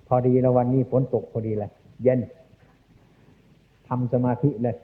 [0.09, 1.71] พอดีแล้ววันนี้ฝนตกพอดีเลย
[2.03, 2.19] เย็น
[3.87, 4.75] ทำสมาธิเลย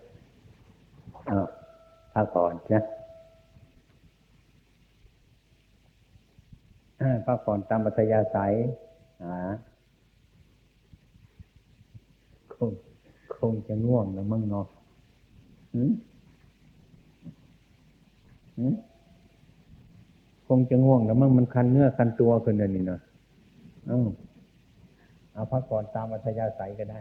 [1.28, 1.48] เออ
[2.14, 2.84] พักผ่อนนะ
[7.26, 8.54] พักผ่อนตามปัจยาสาย
[9.24, 9.36] หา
[12.54, 12.72] คง
[13.36, 14.66] คงจะง่วงแล้วมั่งเนาะ
[15.74, 15.92] หืม
[18.58, 18.74] หืม
[20.48, 23.00] คงจะง่วงแล้วมั่งมันคันเนื้อคันตัวขึ้นเลยนี่เนาะ
[23.88, 24.00] เอา
[25.36, 27.00] เอาพักผ่อนตามปัจยาสายก็ได้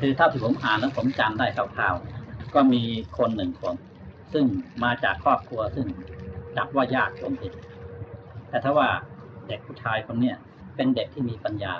[0.00, 2.82] คือถ้าที่ผมอ่านแล้วผมจำได้คร่าวๆก็มี
[3.18, 3.74] คนหนึ่งคน
[4.32, 4.44] ซึ่ง
[4.84, 5.86] มาจากครอบครัวซึ่ง
[6.56, 7.52] จับว่ายากจนติด
[8.48, 8.88] แต่ถ้าว่า
[9.48, 10.36] เด็กผู้ชายคนเนี้ย
[10.76, 11.74] เป็นเด็กที่มีปัญญา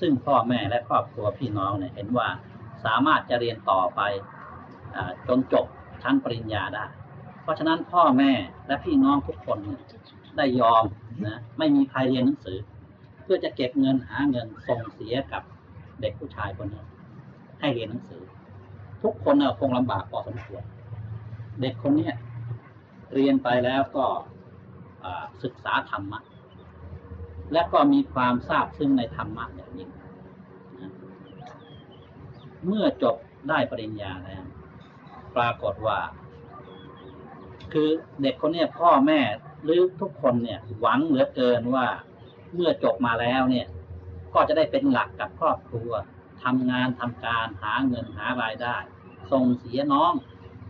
[0.00, 2.28] ซึ่งพ่อแม่และครอบครัวพี่น้องเนี่ยเห็นว่า
[2.84, 4.00] สามารถจะเรียนต่อไป
[4.96, 5.66] อจนจบ
[6.02, 6.84] ชั้นปริญญาได้
[7.42, 8.32] เพราะฉะนั้นพ่อแม่
[8.66, 9.80] และพี่น้องทุกคนเนี่ย
[10.36, 10.84] ได้ยอม
[11.24, 12.58] นะไม่มีใครเรียนหนังสือ
[13.22, 15.42] เพื่อจะเก็บเงินหาเงินส่งเสียกับ
[16.00, 16.82] เด็กผู้ชายคนนี้
[17.60, 18.22] ให้เรียนหนังสือ
[19.02, 20.62] ทุกคนเน่ะคงลำบากพอสมควร
[21.60, 22.14] เด็กคนเนี้ย
[23.14, 24.04] เรียนไปแล้วก็
[25.42, 26.20] ศึกษาธรรมะ
[27.52, 29.90] และก็มีความทราบซึ้งในธรรมะอย่างยิ่ง
[30.80, 30.92] นะ
[32.66, 33.16] เมื่อจบ
[33.48, 34.44] ได้ปริญญาแล้ว
[35.36, 35.98] ปรากฏว่า
[37.72, 37.88] คือ
[38.22, 39.20] เด็กคนเนี้ยพ่อแม่
[39.66, 41.86] หรือทุกคนเนี่ยหวังเหลือเกินว่า
[42.54, 43.66] เมื่อจบมาแล้วเนี่ย
[44.34, 45.90] ก็จะได้เป็นหลักกับครอบครัว
[46.44, 48.76] ทำงานทำการหาเงินหารายได้
[49.32, 50.12] ส่งเสียน้อง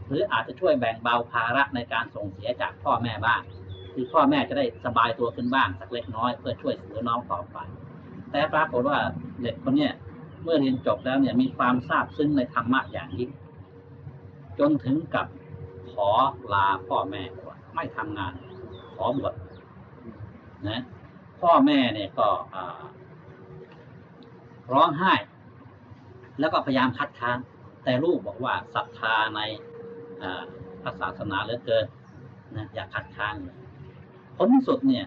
[0.06, 3.40] หรืออาจจะช่วยแบ่งเบาภาระในการส่งเสียจากพ่อแม่บ้าง
[3.92, 7.56] คือพ่อแม่จะได้สบายตัวขึ้นบ้างสักเล็กน้อยเพื่อช่วยเหลือน้องต่อไป
[8.30, 8.98] แต่ปรากฏว่า
[9.42, 9.92] เด็กคนเนี้ย
[10.42, 13.30] เมื่อเรียนจบแล้วเนี่ยมีความทราบซึ้งในธรรมะอย่างยิ่ง
[14.58, 15.26] จนถึงกับ
[15.92, 16.08] ขอ
[16.52, 18.32] ลาพ่อแม่ว่าไม่ทำงาน
[18.96, 19.34] ขอบวช
[20.68, 20.80] นะ
[21.40, 22.28] พ่อแม่เนี่ยก็
[24.72, 25.12] ร้องไห้
[26.40, 27.38] แล้วก็พยายามคัดค้าน
[27.84, 29.40] แต่ลูกบอกว่าศรัทธาใน
[30.82, 31.86] พระศาสนาเหลือเกิน
[32.56, 33.56] นะอย่าคัดค้านเลย
[34.36, 35.06] ผลที่สุดเนี่ย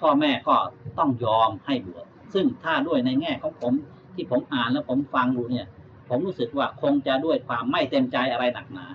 [0.00, 0.56] พ่อแม่ก็
[0.98, 3.72] ต้องยอมให้บวชซึ่งถ้าด้วยในแง่ของผม
[4.14, 5.66] ที่ผมอ่านแล้วผมฟังดูเนี่ย
[6.08, 8.86] ผมรู้สึกว่าคงจะด้วยความไม่เต็มใจอะไรหนักหนา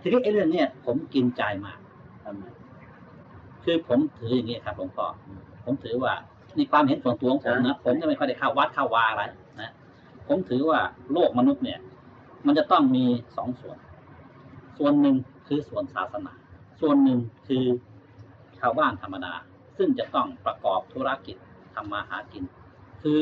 [0.00, 1.79] ทีนี้ไอ้เรื่องเนี้ยผมกินใจมาก
[2.30, 2.46] ทำไม
[3.64, 5.06] คือผมถืออย่างนี้ครับหลวงพ่อ
[5.64, 6.12] ผมถือว่า
[6.56, 9.22] ในความเห็นส่วนตัวของผมนะผมจะไม่ค่อยได้เข้าวัดเข้าวาอะไร
[9.60, 9.72] นะ
[10.26, 10.80] ผมถือว่า
[11.12, 11.80] โลกมนุษย์เนี่ย
[12.46, 13.04] มันจะต้องมี
[13.36, 13.78] สองส่วน
[14.78, 15.16] ส่วนหนึ่ง
[15.48, 16.32] คือส่วนศาสนา
[16.80, 17.64] ส่วนหนึ่งคือ
[18.58, 19.34] ชาวบ้านธรรมดา
[19.76, 21.36] ซึ่งจะต้องประกอบธุรกิจ
[21.74, 22.44] ทำมาหากิน
[23.02, 23.20] คือ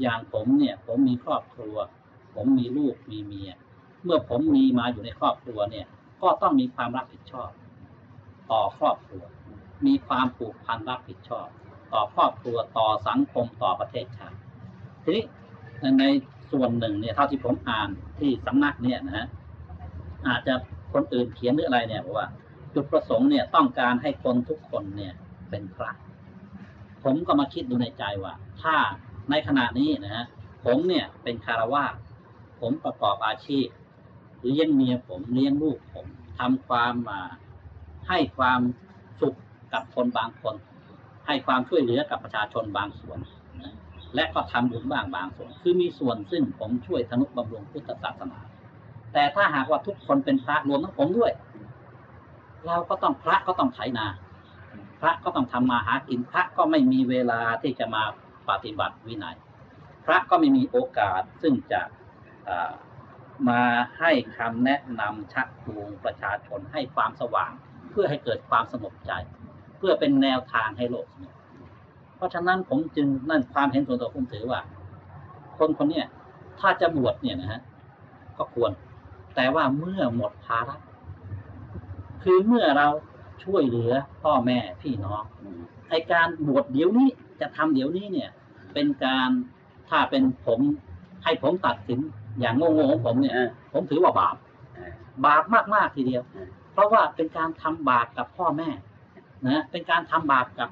[0.00, 1.76] อย่างผมเนี่ย ผมมีครอบครัว
[2.34, 3.50] ผมมีลูกมีเมีย
[4.04, 5.86] เมื่อผมมีมาอยู่ในครอบครัวเนี่ย
[6.22, 7.50] ก็ต้องมีความรับผิดชอบ
[8.50, 9.22] ต่อครอบครัว
[9.86, 11.48] มีความผูกพันรับผิดชอบ
[11.92, 14.38] ต่อครอบครัวต่อสังคมต่อประเทศชาติ
[15.02, 15.24] ทีนี้
[16.00, 16.04] ใน
[16.52, 19.26] ส่วนหนึ่งเนี่ยเท่าที่ผมอ่านที่สำนักเนี่ยนะฮะ
[20.26, 20.54] อาจจะ
[20.92, 22.28] คนอื่นเขียนหรืออะไรเนี่ยบอกว่า
[22.74, 25.12] จุดประสงค์เนี่ยต้องการให้คนทุกคนเนี่ย
[25.50, 25.90] เป็นพระ
[27.04, 28.76] ผมก็มาคิดดูในใจว่า ถ้า
[29.30, 30.24] ในขณะนี้นะฮะ
[30.64, 31.94] ผมเนี่ยเป็นคารวาส
[32.60, 33.66] ผมประกอบอาชีพ
[34.46, 36.06] เลี้ยงเมียผมเลี้ยงลูกผม
[36.38, 37.20] ทำความมา
[38.08, 38.60] ให้ความ
[39.20, 39.34] สุข
[39.72, 40.54] กับคนบางคน
[41.26, 43.18] ให้ความช่วยเหลือกับประชาชนบางส่วน
[43.62, 43.74] นะ
[44.14, 48.38] และก็ทำบุญบ้างบางส่วน คือมีส่วนซึ่งผมช่วยทนุบำรุงพุทธศาสนา
[49.12, 51.32] แต่ถ้าหากว่าทุกคนเป็นพระรวมทั้งผมด้วย
[52.66, 54.06] เราก็ต้องพระก็ต้องไถนา
[55.00, 58.02] พระก็ต้องทำมาหากินพระก็ไม่มีเวลาที่จะมา
[58.48, 59.36] ปฏิบัติวินัย
[60.04, 61.80] พระก็ไม่มีโอกาสซึ่งจะ
[63.48, 63.62] มา
[63.98, 67.52] ให้คำแนะนำชักจูงประชาชนให้ความสว่าง
[68.00, 69.12] พื่อให้เกิดความสงบใจ
[69.78, 71.34] เพื่อเป็นแนวทางให้โลกสงบ
[72.16, 74.60] เพราะฉะนั้นผมจึงนั่นความเห็นส่วนตัวผมถือว่า
[75.58, 76.06] คนคนเนี้ย
[76.60, 77.60] ถ้าจะบวชเนี่ยนะฮะ
[78.38, 78.70] ก็ควร
[79.36, 80.76] แต่ว่าเมื่อหมดภาระ
[82.22, 82.88] คือเมื่อเรา
[83.44, 85.22] ช่วยเหลือพ่อแม่พี่น้อง
[85.90, 87.08] ไอการบวชเดี๋ยวนี้
[87.40, 88.30] จะทำเดี๋ยวนี้เนี่ย
[88.74, 89.30] เป็นการ
[89.88, 90.60] ถ้าเป็นผม
[91.24, 91.98] ให้ผมตัดสิน
[92.40, 93.34] อย่างโง่ๆของผมเนี่ย
[93.72, 94.36] ผมถือว่าบาป
[95.26, 96.22] บาปมากๆทีเดียว
[96.78, 98.70] ราะว่าเป็นการทำบาปกับพ่อแม่
[99.48, 100.68] นะเป็นการทำบาปกับ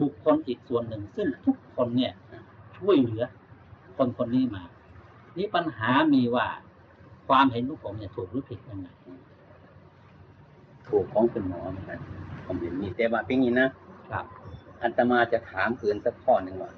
[0.00, 2.12] บุคคลอีกส่วนหนึ่ง ซึ่งทุกคนเนี่ย
[2.76, 3.24] ช่วยเหลือ
[3.96, 4.62] คนคนนี้มา
[5.36, 6.46] นี่ปัญหามีว่า
[7.28, 8.88] ความเห็นของผมเนี่ยถูกหรือผิดยังไง
[10.88, 11.98] ถูกของคุณหมอเหมือนกัน
[12.46, 13.68] ผมเห็นมีแต่ว่าเป็นอย่างนี้นะ
[14.10, 14.24] ครับ
[14.82, 16.72] อัตมาจะถามเกินสักข้อหนึ่งว่า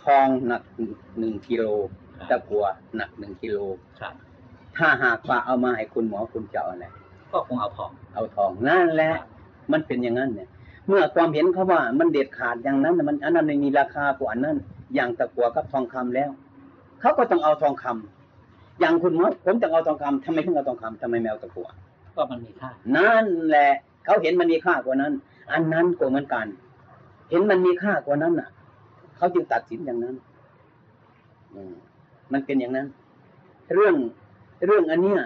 [0.00, 0.62] ทองหนัก
[1.18, 1.64] หนึ่งกิโล
[2.16, 2.64] ครับตะกัว
[2.96, 3.58] หนักหนึ่งกิโล
[4.00, 4.14] ครับ
[4.76, 6.86] ถ้าหากว่าเอามาให้คุณหมอคุณจะเอาอะไร
[7.32, 9.14] ก็คงเอาทอง เอาทองนั่นแหละ
[9.72, 10.48] มันเป็นอย่างนั้นเนี่ย
[10.88, 14.56] เมื่อความเห็นเขาว่ามันเด็ดขาดอย่างนั้นน่ะมันอันนั้นไม่มีราคากว่าอันนั้น
[14.94, 16.30] อย่างตะกัวกับทองคำแล้ว
[17.00, 21.68] เขาก็ต้องเอาทองคำอย่างคุณหมอผมจะเอาทองคำทำไมถึงเอาทองคำทำไมไม่เอาตะกัว
[22.14, 23.70] ก็มันมีค่านั่นแหละ
[24.04, 25.12] เขาเห็นมันมีค่ากว่านั้น
[25.52, 26.46] อันนั้นก็เหมือนกัน
[27.30, 28.48] เห็นมันมีค่ากว่านั้นน่ะ
[29.16, 30.14] เขาจึงตัดสินอย่างนั้น
[31.54, 31.74] อืม
[32.32, 32.86] มันเป็นอย่างนั้น
[33.74, 33.94] เรื่อง
[34.66, 35.20] เรื่องอันเนี้ย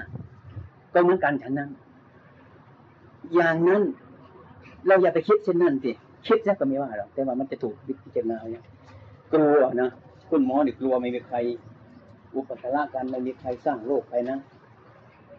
[0.95, 1.71] ก็เหมือนกันฉันนั้น
[3.35, 3.83] อย่างนั้น
[4.87, 5.93] เราอย่าไปคิดเช่นนั้นสิ
[6.27, 7.75] คิดซะก็ไม่ว่าหรอกแต่ว่ามันจะถูก
[8.05, 8.65] พิจารณาเนี่ย
[9.33, 9.91] กลัวนะ
[10.31, 11.37] คุณหมอนี่กลัวไม่มีใคร
[12.35, 14.39] อุปการะกันไม่มีใครสร้างโรคไปนะ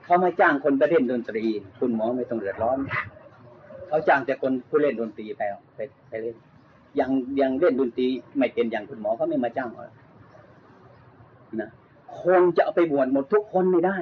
[0.04, 1.44] เขามาจ้างคนไปเล่นดนตรี
[1.80, 2.78] คุณหมอไม่ต้องเดือดร้อน
[3.88, 5.80] เขาจ้างแต่คนผู้เล่นดนตรีไปเอาไป
[6.10, 6.36] ไปเล่น
[7.00, 7.10] ยัง
[7.42, 9.92] ยังเล่นดนตรีไม่เป็นอย่างคุณหมอเขาไม่มาจ้างหรอก
[11.62, 11.70] นะ
[12.22, 13.98] คนจะเอาไปบวชหมดทุกคนไม่ได้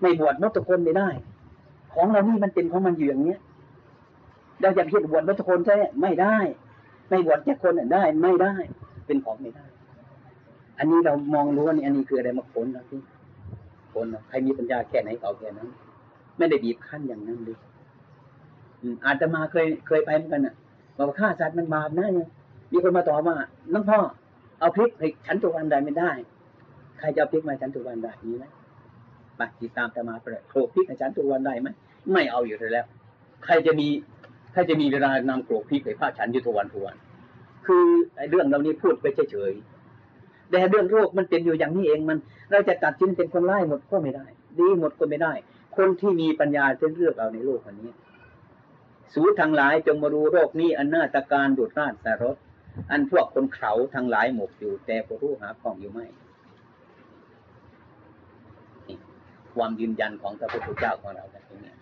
[0.00, 1.08] ไม่บวชหมดทุกคนไม่ได้
[1.94, 3.40] ของเรานี่มันเป็นของมันอยู่อย่างเนี้ย
[4.62, 6.36] เราจะเพิจบวชหมดทุกคนใช่ไหมไม่ได้
[7.08, 8.54] ไม่บวชแค่คนน่ะได้ไม่ได้
[9.06, 9.64] เป็นของไม่ได้
[10.78, 13.00] อันนี้เรามองรู้ว่านี่อันนี้คืออะไรมาค้นนะพี่
[13.92, 15.68] คนใครมีปัญญาแค่ไหนเอาแค่นั้น
[16.38, 17.58] ไม่ได้บีบคั้นอย่างนั้นเลย
[18.80, 20.54] อืมอาจจะมาเคยเคยไปเหมือนกันน่ะ
[20.96, 22.28] บอกว่าฆ่าสัตว์มันบาปนะเนี่ย
[22.72, 23.36] มีคนมาต่อว่า
[23.72, 23.98] น้องพ่อ
[24.60, 26.10] เอาพริกให้ฉันทุวันได้ไม่ได้
[26.98, 28.44] ใครจะเอาพริกมาฉันทุวันได้มีไหม
[29.36, 31.68] ไปติดตามจะมาไปเลยโขลกพริกให้ฉันทุกวันได้ไหม
[32.12, 32.86] ไม่เอาอยู่แล้ว
[33.44, 33.88] ใครจะมี
[34.52, 36.96] ใครจะมีเวลานำโขลกพริกให้พระฉันยู่ทุกวันทุกวัน
[37.66, 42.18] คือไอ้เรื่องเหล่านี้พูดไปเฉยๆแต่เรื่องโรคมันเป็นอยู่อย่างนี้เองมัน
[42.50, 44.26] เราจะตัดสินเป็นคนร้ายหมดก็ไม่ได้
[44.58, 45.32] ดีหมดก็ไม่ได้
[45.76, 47.92] คนที่มีปัญญาจะเลือกเอาในโลกอันนี้
[49.12, 52.36] สูทั้งหลายจงมาดูโรคนี้อันนาตการดุดราดสารส
[52.90, 56.06] อันพวกคนเขาทั้งหลายหมกอยู่ แต่ก็รู้หาของอยู่ไม่
[58.88, 58.96] นี่
[59.54, 61.72] ความยืนยันของพระพุทธเจ้าของเราตรงนี้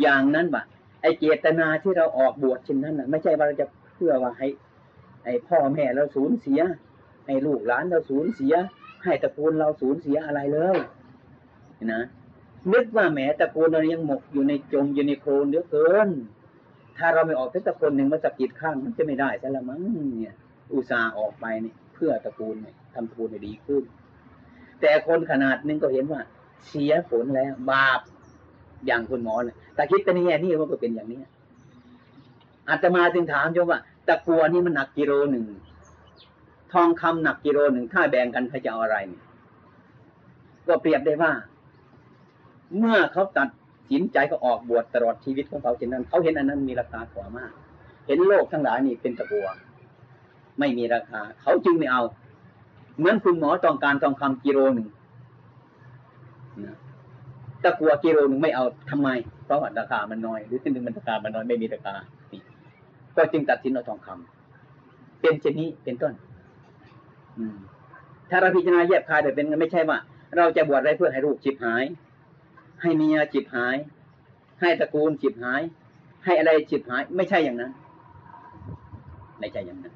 [0.00, 0.62] อย่างนั้นว่ะ
[1.02, 4.48] ไอเจตนาที่เราออกบวชเช่นนั้นน่ะไม่ใช่ว่าเราจะเพื่อว่าให้
[5.24, 6.60] ไอพ่อแม่เราสูญเสีย
[7.26, 8.54] ให้ลูกหลานเราสูญเสีย
[9.04, 10.78] ให้ตระกูลเราสูญเสียอะไรเลย
[11.92, 12.02] นะ
[12.72, 16.08] นึกว่าแหมตระกูลเรายังหมกอยู่ในจมอยู่ในโคลนเหลือเกิน
[16.98, 19.80] ถ้าเราไม่ออกสักตระกูลหนึ่งมาสะกิดข้างมันจะไม่ได้ซะละมั้ง
[20.20, 20.36] เนี่ย
[20.72, 23.82] อุตส่าห์ออกไปเนี่ยเพื่อตระกูลเนี่ยทำตระกูลให้ดีขึ้น
[24.80, 26.20] แต่คนขนาดนึงก็เห็นว่า
[26.68, 28.00] เสียผลแล้ว บาป
[28.86, 31.20] อย่างคุณหมอเนี่ยแต่คิดแต่ในแง่นี้มันก็เป็นอย่างนี้
[32.68, 35.44] อาตมาจึงถามโยมว่าตะกัวนี่มันหนักกิโลหนึ่ง
[36.72, 38.96] ทองคำหนักกิโลหนึ่งถ้าแบ่งกันใครจะเอาอะไร
[40.68, 41.32] ก็เปรียบได้ว่า
[42.78, 43.48] เมื่อเขาตัด
[43.90, 47.52] สินใจก็ออกบวชตลอดชีวิตของเขาเช่นนั้นเขาเห็นอันนั้นมีราคากว่ามาก
[48.06, 49.46] เห็นโลกทั้งหลายนี่เป็นตะกัว
[50.58, 52.02] ไม่มีราคา เขาจึงไม่เอา
[52.98, 54.88] เหมือนคุณหมอต้องการทองคำกิโลหนึ่ง
[57.64, 59.08] ตะกัวกิโลหนึ่งไม่เอาทำไม
[59.44, 61.94] เพราะว่าราคามันน้อย หรือที่หนึ่งมันราคามันน้อยไม่มีราคา
[62.30, 62.38] ตี
[63.16, 66.12] ก็จึงตัดสินเอาทองคำเป็นเช่นนี้เป็นต้น
[67.38, 67.56] อืม
[68.30, 69.98] ถ้าเราพิจารณาแยบคายแต่เป็นไม่ใช่ว่า
[70.36, 71.84] เราจะบวชอะไรเพื่อให้ลูกจิบหาย
[72.82, 73.76] ให้เมียจิบหาย
[74.60, 75.62] ให้ตระกูลจิบหาย
[76.24, 77.72] ให้อะไรจิบหาย ไม่ใช่อย่างนั้น
[79.40, 79.94] ไม่ใช่อย่างนั้น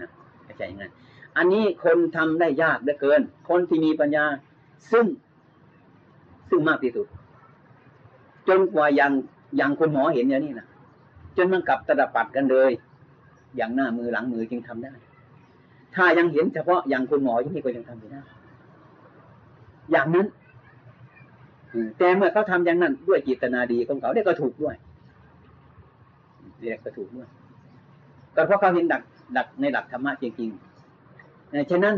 [0.00, 0.10] นะ
[0.44, 0.92] ไม่ใช่อย่างนั้น
[1.36, 4.24] อันนี้คนทำได้ยากเหลือเกิน คนที่มีปัญญา
[4.92, 5.06] ซึ่ง
[6.50, 7.06] ซึ่งมากที่สุด
[8.48, 9.12] จนกว่าอย่าง
[9.56, 10.66] อย่างคุณหมอเห็นอย่างนี้นะ
[11.36, 12.70] จนมันกลับตะปัดกันเลย
[13.56, 14.92] อย่างหน้ามือหลังมือจึงทำได้
[15.94, 18.20] ถ้ายังเห็นเฉพาะอย่างคุณหมออย่างนี้ก็ยังทำไม่ได้
[19.90, 20.26] อย่างนั้น
[21.98, 24.74] แต่เมื่อเขาทำอย่างนั้น ด้วยจิตนาดีของเขาเนี่ยก็ถูกด้วย
[26.60, 27.28] เรียกก็ถูกด้วย
[28.36, 29.02] ก็เพราะเขาเห็นดัก
[29.36, 31.96] ดักในหลักธรรมะจริงๆเนี่ยฉะนั้น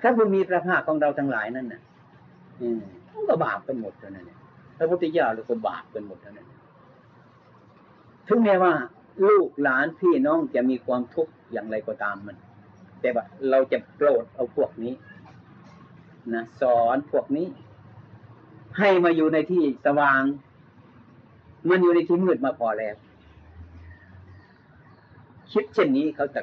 [0.00, 1.82] พระบุญมีพระภาคของเราทั้งหลายนั่นน่ะ
[2.60, 2.68] อื
[3.14, 4.38] มันก็บาปกันหมดเท่านั้นเนี่ย
[4.76, 6.48] พระพุทธเจ้าเราก็บาปกันหมดเท่านั้น
[8.28, 8.72] ถึงแม้ว่า
[9.28, 12.36] ลูกหลานพี่น้องจะมีความทุกข์อย่างไรก็ตามมัน
[13.00, 14.94] แต่ว่าเราจะโปรดเอาพวกนี้
[16.34, 17.46] นะสอนพวกนี้
[18.78, 20.22] ให้มาอยู่ในที่สว่าง
[21.68, 22.94] มันอยู่ในที่มืดมาพอแล้ว
[25.52, 26.40] คิดเช่นนี้เขาจะ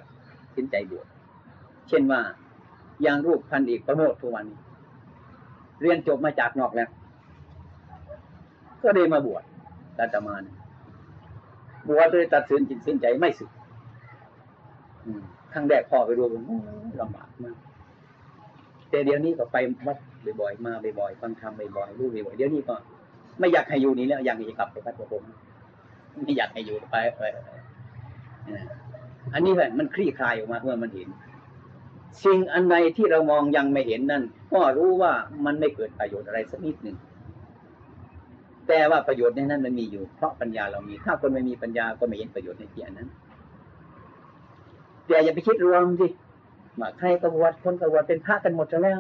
[0.55, 1.07] สินใจบวช
[1.89, 2.22] เช่นว่า
[3.01, 4.59] อย่างรูปพันเอกประโมททุกวันนี้
[5.82, 6.89] เรียนจบมาจากนอกแล้ว
[8.84, 9.43] ก็ได้มาบวช
[9.99, 10.55] อาตมานี่ย
[11.89, 13.49] บวชเลยตัดสินจิตสินใจไม่สึก
[15.05, 15.21] อืม
[15.53, 16.57] ครั้งแรกพ่อไปดูผมโอ้
[17.01, 17.55] ลำบากมาก
[18.89, 19.57] แต่เดี๋ยวนี้ก็ไป
[19.88, 19.97] วัด
[20.41, 22.75] บ่อยๆมาบ่อยๆฟังธรรมบ่อยๆรู้บ่อยๆเดี๋ยวนี้ก็
[23.39, 25.23] ไม่อยากให้อยู่นี่แล้ว อยากจะกลับไปวัดกับผม
[26.23, 27.21] ไม่อยากให้อยู่ไปไป
[29.34, 31.07] อันนี้แหละมันคลี่คลายออกมาเมื่อมันเห็น
[32.24, 35.14] สิ่งอันใดที่เรามองยังไม่เห็นนั่นก็รู้ว่า
[35.45, 36.97] มันไม่เกิดประโยชน์อะไรสักนิดหนึ่ง
[38.68, 43.09] แต่ว่าประโยชน์ในนั้นมันมีอยู่ เพราะปัญญาเรามี ถ้าคนไม่มีปัญญาก็ไม่เห็นประโยชน์ในที่อันนั้น
[45.07, 46.07] แต่อย่าไปคิดรวมสิ
[46.80, 48.99] ว่าใครกบวชคนกบวชเป็นพระกันหมดแล้ว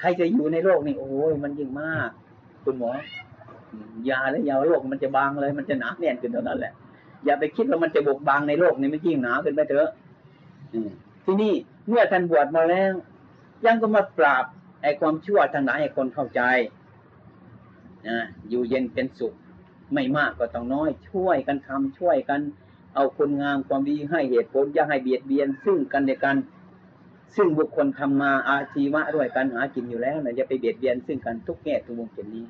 [0.00, 2.10] ใครจะอยู่ในโลกนี่โอ้ยมันยิ่งมาก
[2.64, 2.90] คุณหมอ
[4.10, 6.72] ยาแล้วยาโลกมันจะบางเลย มันจะหนาแน่นขึ้นเท่านั้นแหละ
[7.24, 9.88] อย่าไปคิดว่ามันจะบกบางในโลกนี่มันยิ่งหนาขึ้นไปเถอะ
[10.72, 10.90] อืม
[11.24, 11.54] ที่นี่
[11.88, 12.92] เมื่อท่านบวชมาแล้ว
[13.64, 14.44] ยังก็มาปราบ
[14.82, 16.40] ไอ้ความชั่วทั้งหลายให้คนเข้าใจ
[18.08, 18.18] นะ
[18.48, 19.34] อยู่เย็นเป็นสุข
[19.94, 22.40] ไม่มากก็ต้องน้อย ช่วยกันทำช่วยกัน
[22.94, 26.36] เอาคุณงามความดีให้เหตุผลอย่าให้เบียดเบียน ซึ่งกันและกัน
[27.36, 32.44] ซึ่งบุคคลทำมาอาชีวะด้วยกันหากินอยู่แล้วนะอย่าไปเบียดเบียน ซึ่งกันทุกแง่ทุกมุมเช่นนี้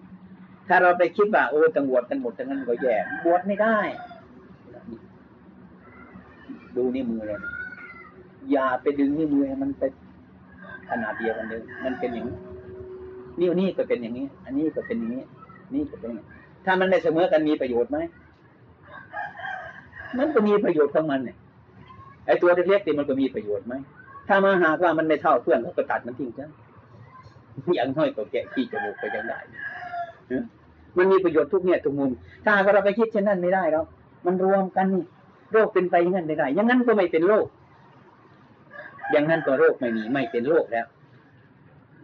[0.68, 3.78] ถ้าเราไปคิดว่าโอ้ตังบวชกันหมดทั้งนั้นก็แย่บวชไม่ได้
[6.76, 7.52] ดูนี่มือเราเนี่ย
[8.50, 9.82] อย่าไปดึงนี่มือให้มันไป
[10.90, 12.36] ขนาดเดียวกันเลยมันเป็นอย่างนี้
[13.40, 15.22] นิ้วนี่ก็เป็นอย่างนี้ อันนี้ก็เป็นอย่างนี้
[15.74, 17.98] นี่ก็เป็นอย่างนี้ถ้ามันไม่เสมอกันมีประโยชน์ไหม
[20.18, 21.36] มันก็มีประโยชน์ของมันเนี่ย
[22.26, 23.74] ไอ้ตัวเล็กๆนี่มันก็มีประโยชน์ไหม
[24.28, 26.48] ถ้ามาหากว่ามันไม่เท่าเพื่อนเขาก็ตัดมันทิ้งซะ
[27.74, 29.38] อย่างน้อยก็แกะขี้จมูกไปยังได้
[30.96, 32.10] มันมีประโยชน์ทุกเนี่ยทุกมุม
[32.44, 33.86] ถ้าเราไปคิดเช่นนั้นไม่ได้หรอก
[34.26, 35.04] มันรวมกันนี่
[35.52, 37.46] โรคเป็นไปอย่างนั้นไม่ได้อย่างนั้นก็ไม่เป็นโรค
[39.12, 40.86] อย่างนั้นก็โรคไม่มีไม่เป็นโรคแล้ว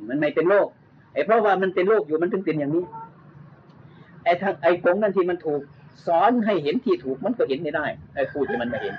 [0.09, 0.69] มันไม่เป็นโรค
[1.15, 2.85] ไอ้เพราะว่ามันเป็นโรคอยู่มันถึงเป็นอย่างนี้
[4.25, 5.63] ไอ้ทางไอ้กงนั่นที่มันถูก
[6.07, 8.95] สอนให้เห็นที่ถูกมันก็เห็นไม่ได้ไอ้พูดที่มันไม่เห็น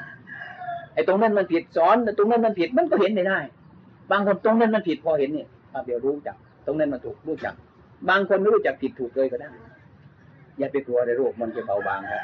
[0.93, 3.39] ไอ้ตรงนั้นมันผิดสอนตรงนั้นมันผิดมันก็เห็นไม่ได้
[4.11, 5.47] บางคนตรงนั้นมันผิดพอเห็นเนี่ย
[5.85, 6.35] เดี๋ยวรู้จัก
[6.65, 7.53] ตรงนั้นมันถูกรู้จัก
[8.09, 9.49] บางคนไม่รู้จักผิดถูกเลยก็ได้
[10.57, 12.23] อย่าไปกลัวในโรคมันจะเบาบางครับ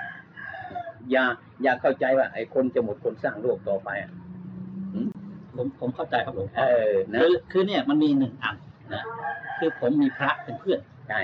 [1.12, 1.24] อย่า
[1.64, 4.12] อย่าเข้าใจว่าไอ้คนจะหมดคนสร้างโรคต่อไปอะ
[5.56, 8.56] ผมผมเข้าใจครับหลวงพ่เอออนะคือคือเนี่ยมันมีหนึ่งอัน
[8.94, 9.04] นะ
[9.60, 11.20] คือผมมีพระเป็นเพื่อนใช่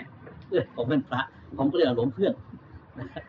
[0.47, 1.21] เพื่อนผมเป็นพระ
[1.57, 2.33] ผมก็เรียกว่าหลวงเพื่อน
[2.99, 3.23] นะครับ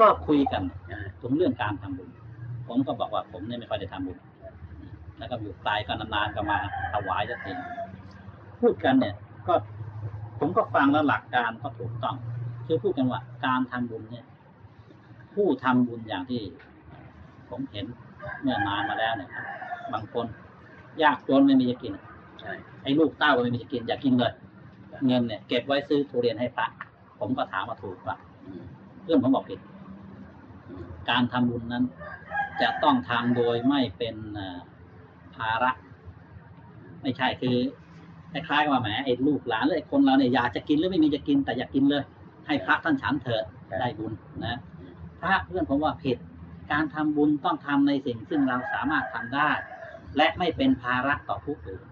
[0.00, 2.10] ก็คุยกันอ่าถึงเรื่องการทำบุญ
[2.68, 4.18] ผมก็บอกว่าผมเนี่ยไม่ค่อยได้ทำบุญ
[5.18, 6.58] แล้วก็อยู่ไกลก็นานๆก็มา
[6.92, 7.52] ถวายสักที
[8.60, 9.14] พูดกันเนี่ย
[9.46, 9.54] ก็
[10.38, 12.16] ผมก็ฟังแล้วหลักการก็ถูกต้อง
[12.66, 14.26] คือพูดกันว่าการทำบุญเนี่ย
[15.34, 16.42] ผู้ทำบุญอย่างที่
[17.50, 17.84] ผมเห็น
[18.40, 19.42] เมื่อนานมาแล้วเนี่ยครั
[19.82, 20.26] บบางคน
[21.02, 21.92] ยากจนไม่มีจะกิน
[22.40, 22.52] ใช่
[22.82, 24.32] ไอ้ลูกเต้าก็ไม่มีจะกินอยากกินเลย
[25.06, 26.66] เงินเนี่ยเก็บไว้ซื้อทุเรียนให้พระ
[27.18, 28.64] ผมก็ถามว่าถูกปะอืม
[29.02, 29.60] เพื่อนผมบอกผิด
[30.68, 31.84] อืมการทำบุญนั้น
[32.62, 34.58] จะต้องทำโดยไม่เป็นเอ่อ
[35.36, 35.70] ภาระ
[37.02, 37.56] ไม่ใช่คือ
[38.32, 42.02] คล้ายๆกับว่าแหมไอ้ลูกหลานหรือไอ้คนเราเนี่ยอยากจะกินหรือไม่มีจะกิน แต่อยากกินเลย
[42.46, 43.44] ให้พระท่านฉันเถอะ
[43.80, 44.12] ได้บุญ
[44.46, 44.58] นะ
[45.20, 46.18] พระเพื่อนผมว่าผิด
[46.72, 49.50] การทำบุญต้องทำในสิ่งซึ่งเราสามารถทำได้
[50.16, 51.84] และไม่เป็นภาระต่อผู้อื่น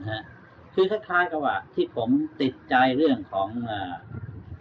[0.00, 0.22] นะฮะ
[0.74, 2.08] คือคล้ายๆกับว่า ที่ผม
[2.40, 3.48] ติดใจเรื่องของ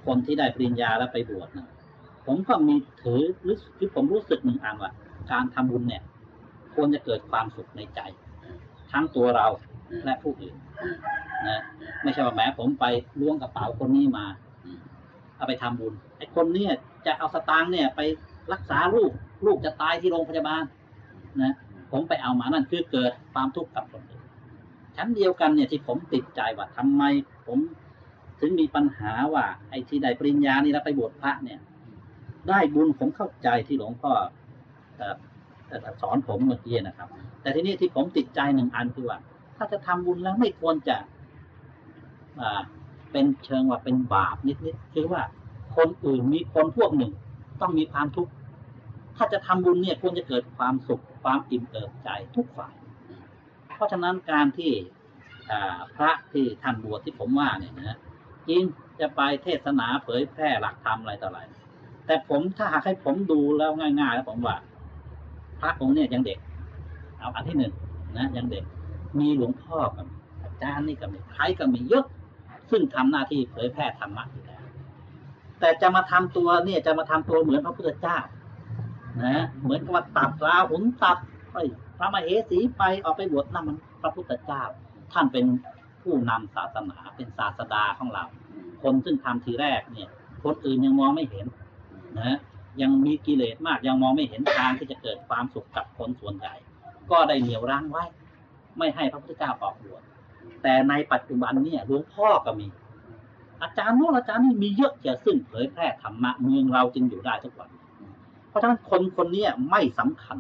[0.06, 1.70] คนที่ได้ปริญญาแล้วไปบวชนะ
[2.26, 4.92] ผมก็มีถือรู้คือผมรู้สึกหนึ่งอันว่า
[5.32, 6.04] การทำบุญเนี่ย
[6.76, 8.00] ควรจะเกิดความสุขในใจ
[8.92, 9.48] ทั้งตัวเรา
[10.06, 10.56] และผู้อื่น
[11.48, 11.62] นะ
[12.04, 12.86] ไม่ใช่ว่าแหมผมไป
[13.20, 14.26] ล้วงกระเป๋าคนนี้มา
[15.36, 16.68] เอาไปทำบุญไอ้คนเนี้
[17.06, 18.02] จะเอาสตางค์เนี่ย ไป
[18.54, 19.12] รักษาลูก
[19.46, 20.64] ลูกจะตายที่โรงพยาบาล
[21.42, 21.54] นะ
[21.92, 24.24] ผมไปเอามานั่นคือเกิดความทุกข์กับคนอื่น
[24.96, 27.04] ชั้นเดียวกันเนี่ยที่ผมติดใจว่าทำไม
[27.48, 27.60] ผม
[28.40, 31.60] ถึงมีปัญหาว่า ไอ้ที่ได้ปริญญานี่แล้วไปบวชพระเนี่ย
[32.50, 34.12] ได้บุญผมเข้าใจที่หลวงพ่อ
[36.02, 37.08] สอนผมเมื่อกี้นะครับ
[37.42, 39.20] แต่ทีนี้ที่ผมติดใจหนึ่งอันคือว่า
[39.58, 40.98] ถ้าจะทำบุญแล้วไม่ควรจะ
[42.40, 42.62] อ่า
[43.12, 45.22] เป็นเชิงว่าเป็นบาปนิดๆคือว่า
[45.76, 47.12] คนอื่นมีคนพวกหนึ่ง
[47.62, 48.32] ต้องมีความทุกข์
[49.18, 52.76] ถ้าจะทำบุญเนี่ยควรจะเกิดความสุข ความอิ่มเอิบใจทุกฝ่าย
[53.76, 54.72] เพราะฉะนั้นการที่
[55.96, 57.98] พระที่ท่านบวชที่ผมว่าเนี่ยนะ
[58.48, 58.62] จริง
[59.00, 61.40] จะไปเทศนาเผยแพร่หลักธรรมอะไรต่ออะไร
[62.06, 64.58] แต่ผมถ้าหากให้ผมดูแล้วง่ายๆแล้วผมว่า
[65.62, 66.40] พระองค์เนี่ยยังเด็ก
[67.20, 67.74] เอาอันที่หนึ่ง
[68.18, 68.64] นะยังเด็ก
[69.20, 70.08] มีหลวงพ่อกับ
[70.42, 72.06] อาจารย์นี่ก็มีใครก็มีเยอะ
[72.72, 74.64] ซึ่งทำหน้าที่เผยแพร่ธรรมะอยู่แล้ว
[75.60, 78.18] แต่จะมาทำตัวเนี่ยจะมาทำตัวเหมือนพระพุทธเจ้า
[79.24, 81.18] นะเหมือนกับว่าตัดลาหุนตัด
[81.52, 81.58] ไป
[81.98, 84.64] พระมเหสีไปออกไปบวชนั่นมันพระพุทธเจ้า
[85.14, 85.46] ท่านเป็น
[86.02, 88.24] ผู้นำศาสนาเป็นศาสดาของเรา
[88.84, 90.10] คนซึ่งทำทีแรกเนี่ย
[90.44, 91.46] คนอื่นยังมองไม่เห็น
[92.20, 92.38] นะ
[92.82, 96.56] ยังมีกิเลสมากยังมองไม่เห็นทางที่จะเกิดความสุขกับคนส่วนใหญ่
[97.12, 98.06] ก็ได้เหนี่ยวรั้งไว้
[98.78, 100.02] ไม่ให้พระพุทธเจ้าออกบวช
[100.64, 102.68] แต่ในปัจจุบันเนี่ยหลวงพ่อก็มี
[103.62, 107.70] อาจารย์โน้นอาจารย์นี่มีเยอะแยะซึ่งเผยแพร่ธรรมะเมืองเราจึงอยู่ได้ทุกวัน
[108.52, 110.38] เพราะฉะนั้นคนคนเนี้ไม่สำคัญ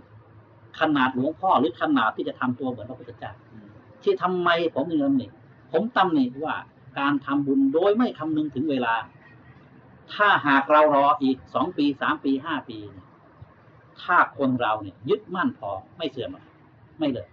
[0.80, 3.32] ขนาดหลวงพ่อหรือขนาดที่จะทำตัวเหมือนพระพุทธเจ้า
[4.04, 5.28] ที่ทำไมผมถึงตำหนิ
[5.72, 6.56] ผมตำหนิว่า
[7.00, 8.94] การทำบุญโดยไม่คำนึงถึงเวลา
[10.14, 13.06] ถ้าหากเรารออีกสองปีสามปีห้าปีเนี่ย
[14.02, 16.46] ถ้าคนเราเนี่ย ยึดมั่นพอไม่เสื่อมหรอก
[17.00, 17.28] ไม่เลย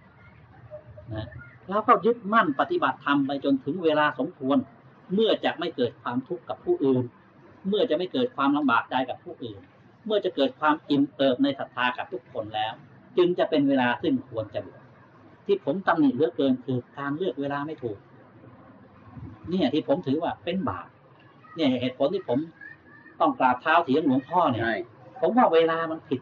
[1.13, 1.27] นะ
[1.69, 4.57] แล้วก็ยึดมั่นปฏิบัติธรรมไปจนถึงเวลาสมควร
[5.13, 7.03] เมื่อจะไม่เกิดความทุกข์กับผู้อื่น
[7.67, 9.59] เมื่อจะไม่เกิดความลำบากใจกับผู้อื่น
[10.05, 12.73] เมื่อจะเกิดความอิ่มเอิบในศรัทธากับทุกคนแล้ว
[13.17, 14.81] จึงจะเป็นเวลาซึ่งควรจะบวช
[15.45, 17.97] ที่ผมตำหนิเหลือเกินคือการเลือกเวลาไม่ถูก
[19.49, 20.87] เนี่ยที่ผมถือว่าเป็นบาป
[21.55, 22.39] เนี่ยเหตุผลที่ผม
[23.19, 24.75] ต้องกราบเท้าเถียงหลวงพ่อเนี่ยใช่
[25.19, 26.21] ผมว่าเวลามันผิด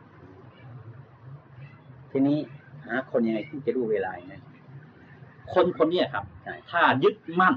[2.11, 2.39] ทีนี้
[2.85, 4.43] หาคนยังไงที่จะรู้เวลาอย่างนั้น
[5.53, 7.55] คนคนเนี้ยครับใช่ถ้ายึดมั่น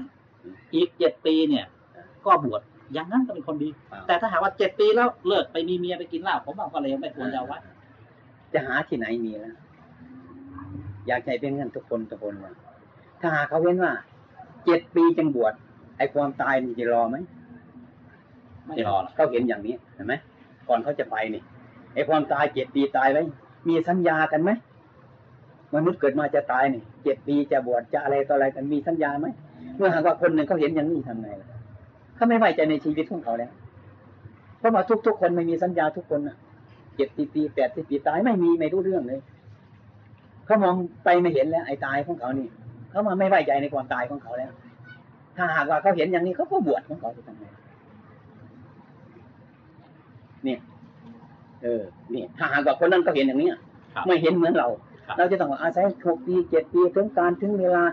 [0.73, 1.65] อีกเจ็ดปีเนี่ย
[2.25, 2.61] ก็บวช
[2.93, 7.57] อย่างนั้นก็เป็นคนดีครับแต่ถ้าหากว่าเจ็ดปีแล้วเลิกไปมีเมียไปกินเหล้าผมว่าก็เลยไม่ควรจะเอาไว้
[8.53, 9.55] จะหาที่ไหนมีแล้ว
[11.07, 12.53] อยากใจเป็นเงินทุกคนทุกคนว่า
[13.21, 13.93] ถ้าหากเขาเว้นว่า
[14.65, 15.53] เจ็ดปีจังบวช
[15.97, 17.17] ไอ้ความตายมันจะรอไหม
[18.65, 20.13] ไม่รอหรอกเขาเห็นอย่างนี้เห็นไหม
[20.67, 21.41] ก่อนเขาจะไปนี่
[21.93, 23.21] ไอ้ความตายเจ็ดปีตายไว้
[23.67, 24.51] มีสัญญากันไหม
[25.75, 29.27] มนุษย์เกิดมาจะตายนี่เจ็ดปีจะบวชจะอะไรต่ออะไรกันมีสัญญาไหม
[29.77, 31.47] เมื่อหากว่าคนหนึ่งเขาเห็นอย่างนี้ทำไงล่ะ
[32.21, 33.51] เขาไม่ไว้ใจในชีวิตของเขาแล้ว
[34.59, 36.35] เพราะว่าทุก ๆ คนไม่มีสัญญาทุกคนน่ะ
[36.95, 39.19] เจ็ดปีปีแปดสิบปีตายไม่มีไม่รู้เรื่องเลย
[40.45, 42.47] เขามองไปไม่เห็นแล้ว ไอ้ตายของเขานี่
[42.89, 44.51] เขามาไม่ไว้ใจในความตายของเขาแล้ว
[45.37, 47.45] ถ้าหากว่าเขาเห็นอย่างนี้เขาก็บวชของเขาจะทำไง
[50.43, 50.59] เนี่ย
[51.63, 51.81] เออ
[52.13, 53.55] นี่ถ้าหากว่าคนนั้นก็เห็นอย่างเนี้ย
[53.93, 54.67] ครับไม่เห็นเหมือนเรา
[55.07, 57.83] ครับเราจะต้องอาศัยหกปีเจ็ดปีถึงการถึงเวลา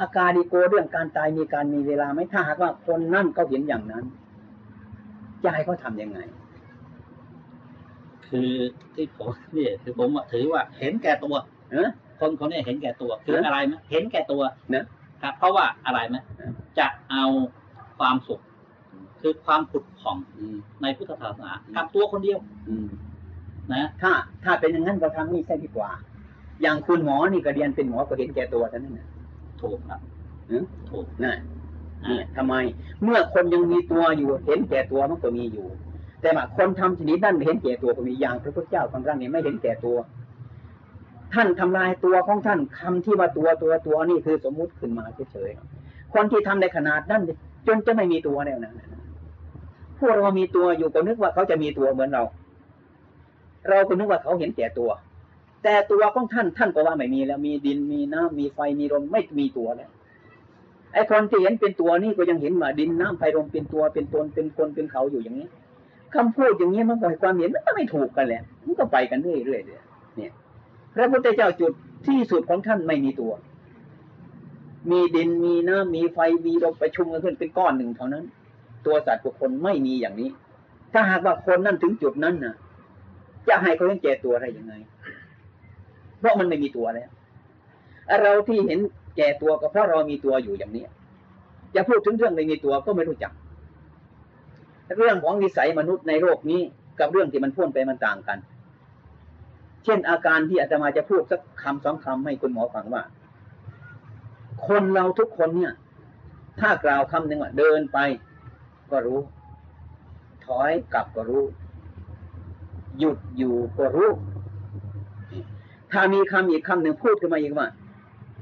[0.00, 4.04] อาการดีโกเรื่องการตายมีการมีเวลาไหมถ้าหากว่าคนนั่นเขาเห็นอย่างนั้น
[5.42, 6.18] จะให้เขาทำยังไง
[8.28, 8.50] คือ
[8.94, 11.34] ที่ผมเนี่ยคือผมอะถือว่า เห็นแก่ตัว
[11.70, 11.88] เออ
[12.20, 14.84] คนคนนี้เห็นแก่ตัว คือเนอะอะไรไหมเห็นแก่ตัวเนอะ
[15.22, 17.24] ครับ เพราะว่าอะไรไหมเนอะจะเอา
[17.98, 18.40] ความสุข
[19.20, 22.38] คือความผุดผ่องอืมในพุทธศาสนาอืมกับตัวคนเดียว
[22.68, 22.88] อืม
[23.72, 24.12] นะ ถ้า
[24.44, 25.90] ถ้าเป็นอย่างนั้นเราทำนี่ใช่ดีกว่า
[26.62, 29.06] อย่างคุณหมอนี่ก็เรียนเป็นหมอก็เห็นแก่ตัวเท่านั้นนะ
[29.64, 30.00] ถูกครับ
[30.48, 31.38] เออถูกนั่น
[32.06, 32.54] เนี่ยทำไม
[33.02, 35.66] เมื่อคนยังมีตัวอยู่ เห็นแก่ตัวมันก็มีอยู่
[36.20, 39.96] แต่ว่าคนทำชนิดนั้นไม่เห็นแก่ตัวก็มีอย่างพระพุทธเจ้าของท่านนี่ไม่เห็นแก่ตัว
[41.34, 47.22] ท่านทำลายตัวของท่านคำที่ว่าตัวตัวตัวนี่คือสมมุติขึ้นมาเฉยๆคนที่ทำในขนาดนั้น
[47.66, 48.72] จนจะไม่มีตัวแล้วนะ
[49.98, 52.22] พวกเรามีตัวอยู่ก็นึกว่าเขาจะมีตัวเหมือนเรา
[53.68, 54.90] เราก็นึกว่าเขาเห็นแก่ตัว
[55.64, 59.90] แต่ตัวของท่านท่านก็ว่าไม่มีแล้วมีดินมีน้ำมีไฟมีลมไม่มีตัวแล้ว
[60.92, 65.48] ไอ้คนที่เห็นเป็นตัวนี่ก็ยังเห็นว่าดินน้ำไฟลมเป็นตัวเป็นตนเป็นคนเป็นเขาอยู่อย่างนี้
[66.14, 69.80] คำพูดอย่างนี้มันก็ให้ความเห็นมันก็ไม่ถูกกันแหละมันก็ไปกันเรื่อยๆเลย
[70.16, 70.32] เนี่ย
[70.94, 71.72] พระพุทธเจ้าจุด
[72.06, 73.32] ที่สุดของท่านไม่มีตัว
[74.90, 78.24] มีดินมีน้ำมีไฟมีลมประชุมกันขึ้นเป็นก้อนหนึ่งเท่านั้น
[78.86, 80.30] ตัวสัตว์บุคคลไม่มีอย่างนี้
[80.92, 82.54] ถ้าหากว่าคนนั่นถึงจุดนั้นนะ
[83.48, 84.74] จะให้เขาเห็นแก่ตัวได้ยังไง
[86.24, 87.10] เพราะมันไม่มีตัวแล้ว
[88.22, 88.78] เราที่เห็น
[89.16, 90.84] แก่ตัวก็เพราะเรามีตัวอยู่อย่างนี้
[91.74, 93.32] จะพูดถึงเรื่องไม่มีตัวก็ไม่รู้จัก
[94.96, 96.60] เรื่องของวิสัยมนุษย์ในโลกนี้
[97.00, 98.38] กับเรื่องที่มันพ่นไปมันต่างกัน
[99.84, 103.02] เช่นอาการที่อาตมาจะพูดสักคำสองคำให้คุณหมอฟังว่า
[104.66, 105.72] คนเราทุกคนเนี่ย
[106.60, 107.98] ถ้ากล่าวคำหนึ่งว่าเดินไป
[108.90, 109.20] ก็รู้
[110.46, 111.44] ถอยกลับก็รู้
[112.98, 114.10] หยุดอยู่ก็รู้
[115.94, 117.68] ถ้ามีคำอีกคำหนึ่งพูดขึ้นมาอีกว่า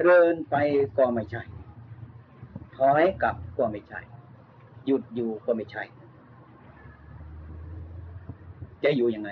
[0.04, 0.56] เดินไป
[0.98, 1.42] ก็ไม่ใช่
[2.76, 4.00] ถอยกลับก็ไม่ใช่
[4.86, 5.82] หยุดอยู่ก็ไม่ใช่
[8.84, 9.30] จะอยู่ยังไง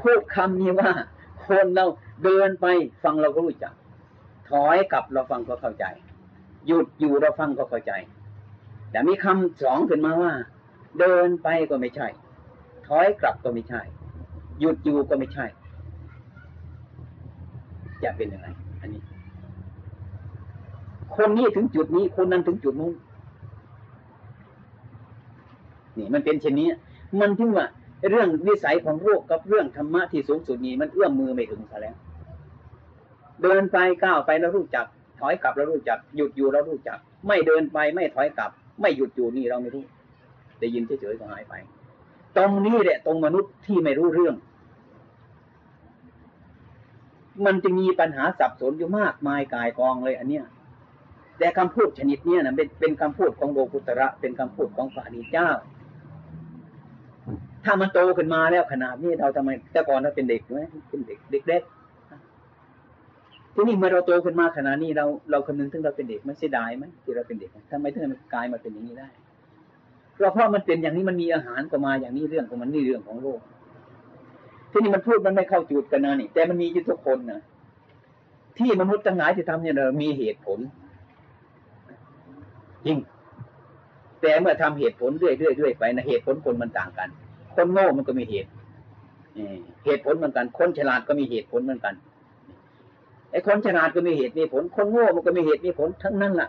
[0.00, 0.90] พูดคำนี้ว่า
[1.46, 1.86] คนเรา
[2.24, 2.66] เดินไป
[3.02, 3.74] ฟังเราก็รู้จัก
[4.50, 5.84] ถอยกลับเราฟังก็เข้าใจ
[6.66, 7.92] หยุดอยู่เราฟังก็เข้าใจ
[8.90, 10.32] แต่มีคำสองขึ้นมาว่า
[11.00, 12.08] เดินไปก็ไม่ใช่
[12.88, 13.80] ถอยกลับก็ไม่ใช่
[14.60, 15.46] หยุดอยู่ก็ไม่ใช่
[18.02, 18.48] จะเป็นยังไง
[18.80, 19.02] อันนี้
[21.16, 22.94] คนนี้ถึงจุดนี้ คนนั้นถึงจุดนู้น
[25.98, 26.68] นี่มันเป็นเช่นนี้
[27.20, 27.66] มันถึงว่า
[28.10, 31.96] เรื่องวิสัยของโลกกับเรื่องธรรมะที่สูงสุดนี้มันเอื้อมมือไม่ถึงซะแล้ว
[33.42, 34.86] เดินไปก้าวไปแล้วรู้จัก
[35.20, 39.84] ถอยกลับแล้วรู้จัก หยุดอยู่แล้วรู้จัก ไม่เดินไปไม่ถอยกลับ ไม่หยุดอยู่นี่เราไม่รู้
[40.60, 41.54] ได้ยินเฉยๆก็หายไป
[42.36, 44.34] ตรงนี้แหละตรงมนุษย์ที่ไม่รู้เรื่อง
[47.46, 50.44] มันจะมีปัญหาสับสนอยู่มากมายกายกองเลยอันเนี้ย
[51.38, 55.48] แต่คำพูดชนิดเนี้ยนะเป็นเป็นคำพูดของโลกุตระเป็นคำพูดของพระอริเจ้า
[57.64, 61.62] ถ้ามันโตขึ้นมาแล้วขนาดนี้เราทำไมแต่ก่อนเราเป็นเด็กไหมเป็นเด็กเด็กเล็ก
[63.54, 68.02] ทีนี้เมื่อเราโตขึ้นมาขนาดนี้เราเราคำนึงถึงเราเป็นเด็กไม่เสียดายไหมที่เราเป็นเด็กทำไมถึง
[68.34, 69.08] กลายมาเป็นอย่างนี้ได้
[70.22, 73.40] ก็เพราะมันเป็นอย่างนี้มันมีอาหารก็มาอย่างนี้เรื่องของมันนี่เรื่องของโลก
[74.70, 77.40] ที่นี้มันพูดมันไม่เข้าจุดกันนะนี่ แต่มันมีอยู่ทุกคนนะ
[78.58, 80.58] ที่มนุษย์ทั้งหลายที่ทำเนี่ยเรามีเหตุผล
[82.86, 82.98] จริง
[84.20, 87.08] แต่เมื่อทำเหตุผลเรื่อยๆเรื่อยๆไปนะเหตุผลคนมันต่างกัน
[87.54, 88.50] คนโง่มันก็มีเหตุ
[89.84, 91.94] เหตุผลเหมือนกัน คนฉลาดก็มีเหตุผลเหมือนกัน
[93.30, 96.48] ไอ้คนฉลาดก็มีเหตุมีผล คนโง่มันก็มีเหตุมีผลทั้งนั้นล่ะ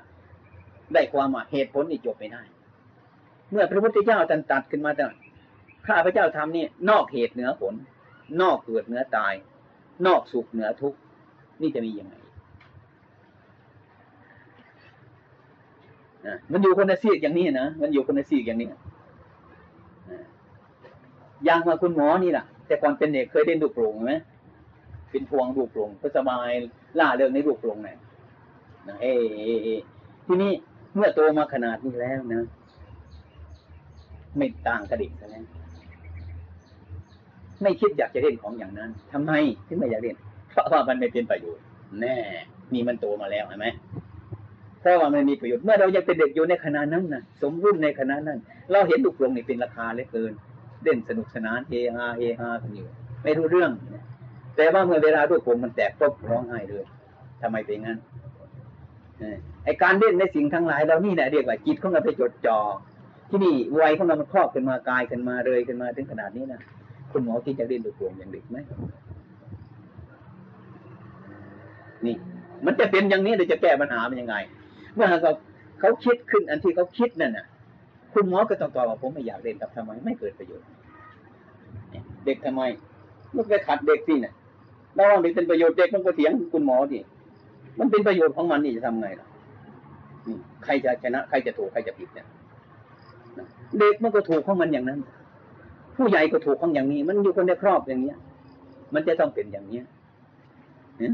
[0.94, 2.42] ได้ความว่าเหตุผลนี่จบไม่ได้
[3.54, 5.06] เมื่อพระพุทธเจ้าตันตัดขึ้นมาแต่
[5.88, 7.74] ข้าพระเจ้าทำนี่นอกเหตุเหนือผล
[8.42, 9.34] นอกเกิดเหนือตาย
[10.08, 11.00] นอกสุขเหนือทุกข์
[11.62, 12.16] นี่จะมียังไง
[16.26, 18.70] นะมันอยู่คนละซีกอย่างนี้นะมันอยู่คนละซีกอย่างนี้
[21.46, 24.14] อย่างมาคุณหมอนี่แหละแต่ก่อนเป็นเด็กเคยเล่นลูกโป่งไหม
[25.12, 26.50] เป็นพวงลูกโป่งก็สบาย
[27.00, 27.98] ล่าเริงในลูกโป่งเนี่ย
[28.88, 29.06] นะเอ
[29.46, 29.68] เอเอ
[30.26, 30.52] ทีนี้
[30.96, 32.44] เมื่อโตมาขนาดนี้แล้วนะ
[34.38, 35.46] ไม่ต่างกระดิ่งกันแล้ว
[37.62, 39.32] ไม่คิดอยากจะเล่นของอย่างนั้นทำไม
[39.68, 40.18] ถึงไม่อยากเล่น
[40.50, 41.64] เพราะว่ามันไม่เป็นประโยชน์
[42.02, 42.18] แน่
[42.74, 43.68] นี่มันโตมาแล้วเห็นไหม
[44.80, 48.40] เพราะว่ามันมีประโยชน์เมื่อเรายังเป็นเด็กอยู่ในขณะนั้นนะสมรุ่นในขณะนั้น
[48.72, 50.32] เราเห็นลูกลงนี่เป็นราคาเหลือเกิน
[50.84, 52.88] เล่นสนุกสนานเฮฮาเฮฮากันอยู่
[53.24, 53.72] ไม่รู้เรื่อง
[54.56, 56.84] แต่ว่าเมื่อเวลาลูกผมมันแตกปุ๊บร้องไห้เลย
[57.42, 57.98] ทำไมเป็นงั้น
[59.66, 62.60] ไอการเล่นในสิ่งทั้งหลายเรานี่แหละเรียกว่าจิตของเราไปจดจ่อ
[63.36, 66.62] ที่นี่วัยของเรามันครอบขึ้นมากายขึ้นมาเลยขึ้นมาถึงขนาดนี้นะ
[67.12, 68.58] คุณหมอที่จะเล่นลูกโป่งอย่างเด็กไหม
[72.06, 72.16] นี่
[72.66, 74.36] มันจะเป็นอย่างนี้เราจะแก้ปัญหามันยังไง
[74.96, 75.32] เมื่อเขา
[75.80, 77.46] เขาคิดขึ้นอันที่เขาคิดนั่นน่ะ
[78.14, 80.68] คุณหมอก็ต้องตอบว่าผมไม่อยากเรียนกับทำไมไม่เกิดประโยชน์
[82.26, 82.62] เด็กทำไม
[83.36, 84.34] มันไปขัดเด็กสิเนี่ย
[84.98, 87.00] ระหว่างเด็กเป็นประโยชน์เด็กมันก็เถียงคุณหมอดิ
[87.80, 89.28] มันเป็นประโยชน์ของมันนี่จะทำไงล่ะ
[90.64, 92.28] ใครจะชนะ ใครจะถูกใครจะผิดเนี่ย
[93.80, 95.00] เด็กมันก็ถูกของมันอย่างนั้น
[95.96, 98.18] ผู้ใหญ่ก็ถูกของอย่างนี้ มันอยู่คนในครอบอย่างเนี้ย
[98.94, 99.86] มันจะต้องเป็นอย่างเนี้ย
[100.98, 101.12] เห็น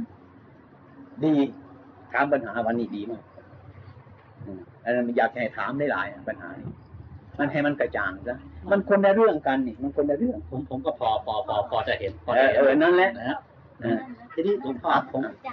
[1.24, 1.34] ดี
[2.12, 3.24] ถามปัญหาวันนี้ดีมาก
[4.46, 6.70] อืมอันนั้นอยากให้ถามได้หลายอะปัญหานี้
[7.40, 8.38] มันให้มันกระจ่างซะ
[8.72, 13.38] มันคนละเรื่องกันนี่ มันคนละเรื่อง ผมผมก็พอพอพอพอจะเห็นพอเอจะอเห็นเออนั่นแหละนะฮะ
[13.82, 14.00] เออ
[14.34, 15.50] ทีนี้หลวงพ่อผมใจ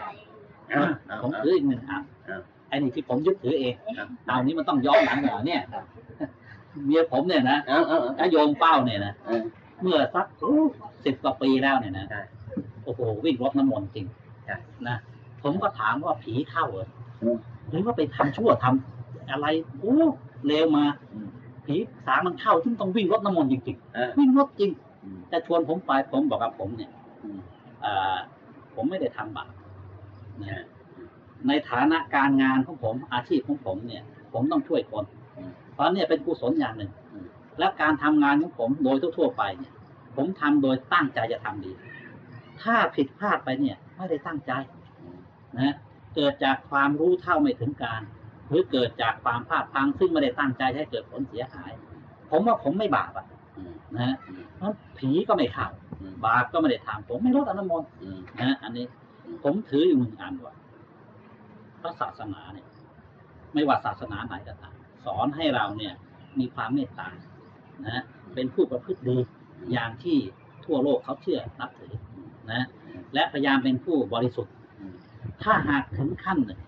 [0.72, 2.36] อะอะผมถืออีกหนึ่งอันอะ
[2.68, 5.60] ไอ้นี่ที่ผมยึดถือเองอะเอานี้มันต้องย้อนหลังเหรอเนี่ย
[6.84, 9.42] เมียผมเนี่ยนะเอาเอาเอาถ้าโยมเป้าเนี่ยนะเออ
[9.82, 10.26] เมื่อสัก
[11.04, 12.22] สิบกว่าปีแล้วเนี่ยนะใช่
[12.84, 14.06] โอ้โหวิ่งรถน้ำมนต์จริง
[14.46, 14.56] ใช่
[14.88, 14.96] นะ
[15.42, 16.88] ผมก็ถามว่าผีเข้าเหรอ
[17.22, 17.36] อืม
[17.68, 19.46] หรือว่าไปทำชั่วทำอะไร
[19.78, 19.96] โอ้
[20.46, 21.28] เลวมา อืม
[21.66, 24.70] ผีสางมันเข้าซึ่งต้องวิ่งรถน้ำมนต์จริงเออ ๆวิ่งรถจริง
[25.04, 26.90] อืม แต่ชวนผมไปผมบอกกับผมเนี่ย
[27.22, 27.38] อืม
[27.82, 28.16] เอ่อ
[28.74, 29.50] ผมไม่ได้ทำบาป
[30.42, 30.64] นะ
[31.48, 34.02] ในฐานะการงานของผมอาชีพของผมเนี่ย
[34.32, 35.04] ผมต้องช่วยคน
[35.36, 36.92] อืม เพราะเนี่ยเป็นกุศลอย่างหนึ่ง
[37.58, 39.72] และการทำงานของผมโดยทั่วๆไปเนี่ย
[40.16, 41.72] ผมทำโดยตั้งใจจะทำดี
[42.62, 44.52] ถ้าผิดพลาดไปเนี่ย ไม่ได้ตั้งใจ
[45.58, 45.74] นะ
[46.14, 48.02] เกิดจากความรู้เท่าไม่ถึงการ
[48.48, 51.70] หรือเกิดจากความพลาดพลังซึ่งไม่ได้ตั้งใจให้เกิดผลเสียหาย
[52.30, 53.26] ผมว่าผมไม่บาปอะ
[53.96, 54.16] นะ
[54.56, 55.68] เพราะผีก็ไม่เข้า
[56.26, 58.84] บาปก็ไม่ได้ทำผมไม่ลดอนุโมทอืมนะฮะอันนี้
[59.44, 60.54] ผมถืออยู่หนึ่งอันว่า
[61.80, 62.66] พระศาสนาเนี่ย
[63.54, 64.75] ไม่ว่าศาสนาไหนก็ตาม
[65.06, 65.94] สอนให้เราเนี่ย
[66.38, 67.08] มีความเมตตา
[67.84, 68.04] นะฮะ
[68.34, 69.16] เป็นผู้ประพฤติดี
[69.72, 70.18] อย่างที่
[70.64, 71.92] ทั่วโลกเขาเชื่อนับถือ
[72.52, 72.66] นะ
[73.14, 74.94] และพยายามเป็นผู้บริสุทธิ์อืม
[75.42, 76.60] ถ้าหากถึงขั้นหนึ่ง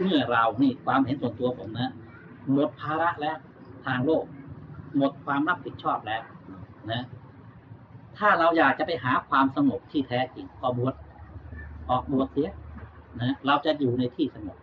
[0.00, 1.92] เมื่อเรานี่ความเห็นส่วนตัวผมนะ
[2.52, 3.36] หมดภาระแล้ว
[3.86, 4.24] ทางโลก
[4.96, 6.22] หมดความรับผิดชอบแล้ว
[6.92, 7.02] นะ
[8.18, 10.94] ถ้าเราอยากจะไปหาความสงบที่แท้จริงก็บวช
[11.90, 12.50] ออกบวชเสีย
[13.22, 14.58] นะเราจะอยู่ในที่สงบ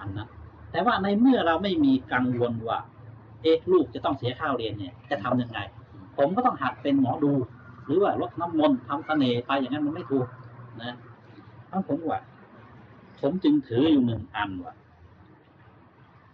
[0.00, 0.28] อันนั้น
[0.72, 2.78] แต่ว่าในเมื่อเราไม่มีกังวลว่า
[3.42, 5.58] เอ๊ะลูกจะต้องเสียข้าวเรียนเนี่ย จะทำยังไง
[6.16, 7.32] ผมก็ต้องหัดเป็นหมอดู
[7.84, 10.26] หรือว่าลดน้ำมนต์ทำเสน่ห์ไปอย่างนั้นมันไม่ถูก
[10.82, 10.96] นะ
[11.70, 12.20] ทั้งผมว่า
[13.20, 14.74] ผมจึงถืออยู่หนึ่งอันว่า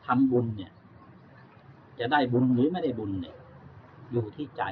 [0.06, 0.72] ทำบุญเนี่ย
[1.98, 3.36] จะได้บุญหรือไม่ได้บุญเนี่ย
[4.12, 4.62] อยู่ที่ใจ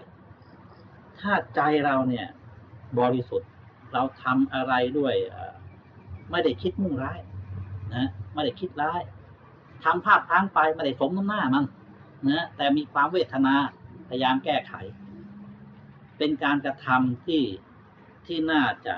[1.21, 2.27] ถ้าใจเราเนี่ย
[2.99, 3.51] บริสุทธิ์
[3.93, 5.15] เราทำอะไรด้วย
[6.31, 7.19] ไม่ได้คิดมุ่งร้าย
[7.95, 9.01] นะไม่ได้คิดร้าย
[9.85, 11.65] ทำภาพพังไปไม่ได้สมน้ำหน้ามัน
[12.29, 13.55] นะแต่มีความเวทนา
[14.09, 14.73] พยายามแก้ไข
[16.19, 17.43] เป็นการกระทำที่
[18.27, 18.95] ที่น่าจะ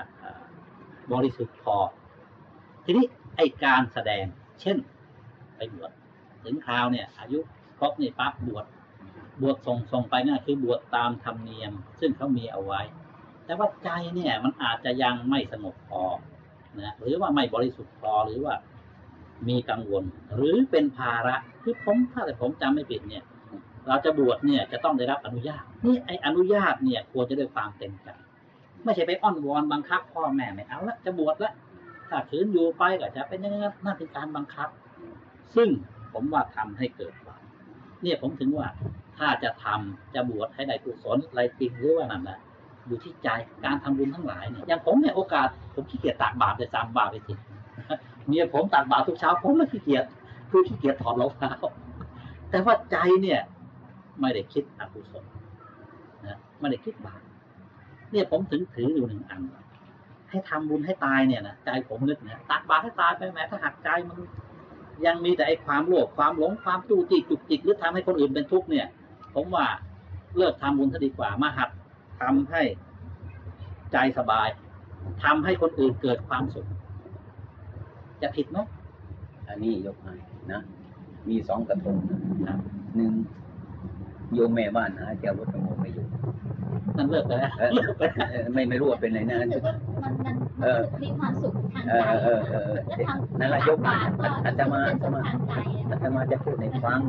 [1.11, 1.77] บริสุทธิ์พอ
[2.85, 3.05] ทีนี้
[3.37, 4.25] ไอการแสดง
[4.61, 4.77] เช่น
[5.55, 5.91] ไปบวช
[6.43, 7.39] ถึงคราวเนี่ย อายุ
[7.79, 8.65] ครบนี่ปั๊บบวช
[9.41, 12.81] บวชส่งส่งไปนั่นคือบวชตามธรรมเนียม ซึ่งเขามีเอาไว้
[13.45, 16.03] แต่ว่าใจเนี่ยมันอาจจะยังไม่สงบพอ
[16.79, 18.55] นะหรือว่าไม่บริสุทธิ์พอหรือว่า
[19.47, 20.03] มีกังวล
[20.35, 23.23] หรือเป็นภาระคือผมถ้าแต่ผมจำไม่ผิดเนี่ย
[23.87, 28.07] เราจะบวชเนี่ยจะต้องได้รับอนุญาตนี่ไออนุญาตเนี่ยควรจะด้วยความเต็มใจ
[28.83, 31.51] ไม่ใช่ไปอ้อนวอนบังคับพ่อแม่ไม่เอาละจะบวชละ
[32.09, 34.69] ถ้าขืนอยู่ไปก็จะเป็นอยังไงนั่นเป็นการบังคับ
[35.55, 35.69] ซึ่ง
[36.13, 37.41] ผมว่าทำให้เกิดบาป
[38.03, 38.67] เนี่ยผมถึงว่า
[39.17, 42.39] ถ้าจะทำจะบวชให้ได้กุศลอะไรจริงหรือว่านั่นแหละ
[42.87, 43.29] อยู่ที่ใจ
[43.65, 47.33] การทำบุญทั้งหลายเนี่ยอย่างผมเนี่ยโอกาสผมขี้เกียจตากบาตรเลยซ้ำบาปไปสิ
[48.27, 50.05] เมียผมตากบาตรทุกเช้าผมไม่ขี้เกียจ
[50.49, 51.51] คือขี้เกียจถอดรองเท้า
[52.49, 53.39] แต่ว่าใจเนี่ย
[54.19, 55.25] ไม่ได้คิดอกุศล
[56.25, 57.21] นะไม่ได้คิดบาป
[58.11, 59.41] เนี่ยผมถึงถืออยู่หนึ่งอัน
[60.29, 64.17] ให้ทำบุญให้ตายเนี่ยนะใจผมนึกเนี่ยตักบาตรให้ตายไปแม้ถ้าหักใจมัน
[65.05, 68.87] ยังมีแต่ไอ้ความโลภความหลงความจู้จี้จุกจิกหรือทำให้คนอื่นเป็นทุกข์เนี่ย
[69.35, 69.65] ผมว่า
[70.37, 71.69] เลิกทำบุญซะดีกว่ามาหัด
[72.21, 72.61] ทำให้
[73.91, 74.47] ใจสบาย
[75.23, 76.67] ทำให้คนอื่นเกิดความสุข
[78.21, 78.57] จะผิดไหม
[79.47, 80.13] อันนี้ยกให้
[80.51, 80.61] นะ
[81.29, 82.17] มีสองกระทงนะ
[82.47, 82.59] ครับ
[82.95, 83.11] หนึ่ง
[84.33, 86.05] โยมแม่บ้านหาแก้วรถกระโมงไม่อยู่
[86.97, 87.69] นั่นเลิกไปแล้วเออ
[88.31, 96.99] เออไม่ไม่รู้ว่าเป็นไรนะรู้สึกว่ามันมันเออมันมีความสุขทางเอใจอเออเออเออและทางนั่นแหละยกมาก็อาตมาเป็นอาตสุขมาทางใจอะอาตมาจะพูดให้ฟัง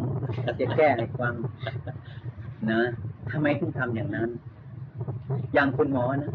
[0.60, 1.34] จะแก้ให้ฟัง
[2.70, 2.80] นะ
[3.30, 4.28] ทำไมถึงทำอย่างนั้น
[5.54, 6.32] อย่างคุณหมอนะ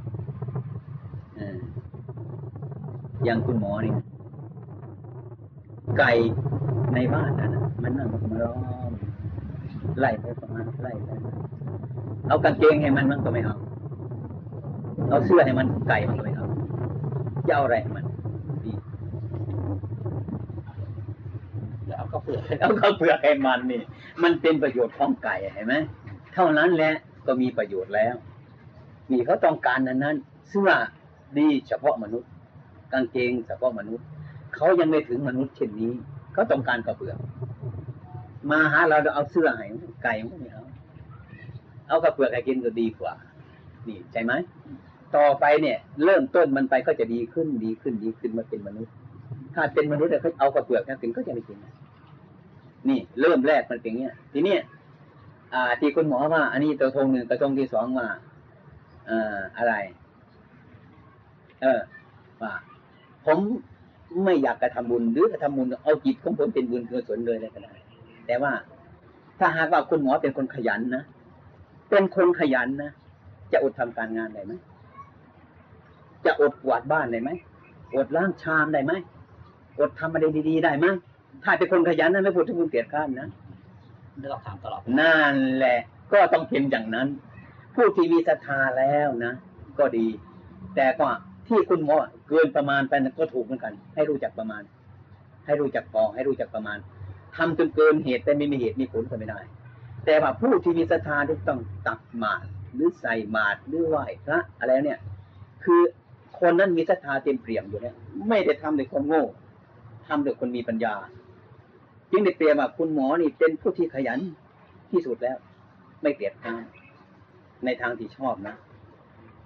[1.36, 1.58] เออ
[3.26, 3.94] อย่างคุณหมอนี่
[5.98, 6.12] ไก่
[6.94, 8.92] ในบ้านนะนะมันนั่งมาล้อม
[10.00, 11.10] ไล่ไปประมาณไล่ไป
[12.28, 13.56] เอากางเกงให้มันมันก็ไม่เอา
[15.10, 16.48] เอาเสื้อให้มันไก่มันก็ไม่เอา
[17.48, 18.06] จะเอาอะไรให้มัน
[18.66, 18.74] ดี
[21.88, 23.82] แล้วเอาข้าวเปลือกให้เอาข้าวเปลือกให้มันนี่
[24.24, 25.76] มันเป็นประโยชน์ของไก่เห็นไหม
[26.34, 26.94] เท่านั้นแหละ
[27.28, 28.16] ก็มีประโยชน์แล้ว
[29.12, 30.16] นี่เขาต้องการนั้นนั้น
[30.50, 30.70] เสื้อ
[31.38, 32.30] ดีเฉพาะมนุษย์
[32.94, 34.06] กางเกงเฉพาะมนุษย์
[34.56, 35.92] เขายังไม่ถึงมนุษย์เช่นนี้
[36.34, 37.18] เขาต้องการข้าวเปลือก
[38.52, 39.66] มาหาเราเราเอาเสื้อให้
[40.04, 40.64] ไก่มันไม่เอา
[41.88, 43.14] เอาข้าวเปือกให้กินก็ดีกว่า
[43.88, 44.34] นี่ใช่ไหม
[45.16, 48.94] ต่อไปเนี่ย เริ่มต้นมันไปก็จะดีขึ้นดีขึ้นดีขึ้นมาเป็นมนุษย์
[49.56, 51.58] ถ้าเป็นมนุษย์เนี่ยเขาเอาข้าวเปือกให้กินก็จะไม่กิน
[52.90, 54.62] นี่ เริ่มแรกมันเป็นอย่างเงี้ทีเนี้ย
[55.54, 58.08] อ่า ที่คุณหมอว่า อันนี้ตัวทงหนึ่งกระทงที่สองว่า
[59.10, 59.74] อ่าอะไร
[61.62, 61.80] เออ
[62.42, 62.54] ว่า
[63.26, 63.38] ผม
[64.24, 67.74] ไม่อยากกระทำบุญหรือกระทำบุญเอาจิตของผมเป็นบุญกุศลเลยเลยก็ได้
[68.28, 68.52] แต่ว่า
[69.40, 71.04] ถ้าหากว่าคุณหมอเป็นคนขยันนะ
[71.90, 72.92] เป็นคนขยันนะ
[73.52, 74.54] จะอดทำการงานได้ไหม
[76.26, 77.30] จะอดกวาดบ้านได้ไหม
[77.96, 78.94] อดล้างชามได้ไหม
[79.80, 80.86] อดทำอะไรดีๆได้ไหม
[81.44, 83.28] ถ้าเป็นคนขยันนะไม่พูดถึงคนเกลียดข้านนะ
[84.18, 85.80] ไม่ต้องถามตลอดนั่นแหละ
[86.14, 87.08] ก็ต้องเป็นอย่างนั้น
[87.76, 89.34] ผู้ที่มีศรัทธาแล้วนะ
[89.80, 90.08] ก็ดี
[90.76, 91.08] แต่ก็
[91.48, 94.62] ที่คุณหมอเกินประมาณไปก็ถูกเหมือนกัน ให้รู้จักประมาณ
[95.46, 96.78] ให้รู้จักพอให้รู้จักประมาณ
[97.36, 99.40] ทำจนเกินเหตุแต่ไม่มีเหตุมีผลก็ไม่ได้
[100.06, 105.00] แต่ว่าผู้ที่มีศรัทธาที่ต้องตักหมาดหรือใส่หมาดหรือไหว้พระอะไรเนี่ย
[105.64, 105.82] คือ
[106.40, 107.96] คนนั้นมีศรัทธาเต็มเปี่ยมอยู่เนี่ย
[108.30, 109.24] ไม่ได้ทำโดยคนโง่
[110.08, 110.96] ทำโดยคนมีปัญญา
[112.12, 114.20] จึงได้เปรียบว่าคุณหมอนี่เป็นผู้ที่ขยัน
[114.92, 115.38] ที่สุดแล้ว
[116.02, 116.64] ไม่เปลียดข้าน
[117.66, 118.56] ในทางที่ชอบนะ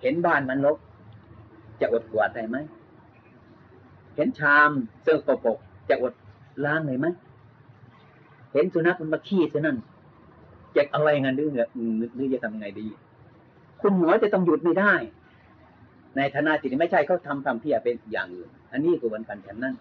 [0.02, 0.78] เห็นบ้านมันรก
[1.82, 2.58] จะอดกวาดได้ไหม
[4.16, 4.70] เห็นชาม
[5.04, 5.58] เสื้อกปก
[5.90, 6.14] จะอด
[6.66, 7.08] ล้างได้ไหม
[8.54, 9.78] เห็นสุนัขมันมาขี้ซะนั่น
[10.76, 11.68] จะเอาไว้งั้นหรือเนี่ย
[12.16, 12.88] หรือจะทำยังไงดี
[13.82, 14.94] คุณหมอจะต้องหยุดไม่ได้
[16.18, 19.76] ในฐานะที่ไม่ใช่เขาทำทำเพียเป็นอย่างอื่น อันนี้ก็เหมือนกันฉันนั้น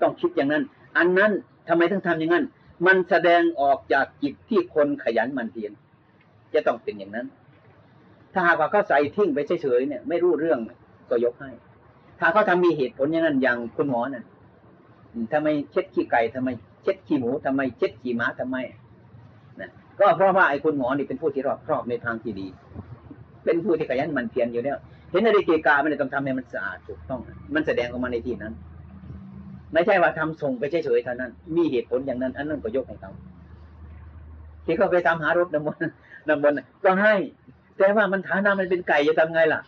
[0.00, 0.62] ต้องคิดอย่างนั้น
[0.96, 1.32] อันนั้น
[1.68, 2.44] ทำไมต้องทำอย่างนั้น
[2.86, 5.72] มันแสดงออกจากจิตที่คนขยันมันเพียร
[6.54, 7.26] จะต้องเป็นอย่างนั้น
[8.32, 10.58] ถ้าหากว่าเขาใส่ทิ้งไปเฉยๆเนี่ย ไม่รู้เรื่อง
[11.12, 11.50] ก็ยกให้
[12.20, 14.24] ถ้าเขาทำมีเหตุผลอย่างนั้นอย่างคุณหมอน่ะ
[15.12, 16.48] อืมทำไมเช็ดขี้ไก่ทำไม
[16.82, 18.56] เช็ดขี้หมูทำไม เช็ดขี้ม้าทำไม
[19.60, 22.46] นะก็เพราะว่าไอ้คุณหมอนี่เป็นผู้ที่รอบครอบในทางที่ดี
[23.44, 24.76] เป็นผู้ที่ขยันมันเพียรอยู่แล้ว
[25.10, 27.20] เห็นอะไรเกกาไม่ได้ต้องทำให้มันสะอาดถูกต้อง
[27.54, 28.52] มันแสดงออกมาในที่นั้น
[29.72, 33.12] ไม่ใช่ว่าทำส่งไปเฉยๆเท่านั้น มีเหตุผลอย่างนั้น อันนั้นก็ยกให้เขา
[34.64, 35.92] ที่เขาไปทำหารถน้ำมนต์
[36.28, 37.14] น้ำมนต์ก็ให้
[37.76, 39.60] แต่ว่ามันฐานะมันเป็นไก่จะทำไงล่ะ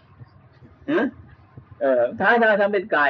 [0.87, 0.93] เอ
[1.81, 3.09] เออฐานะทำเป็นไก่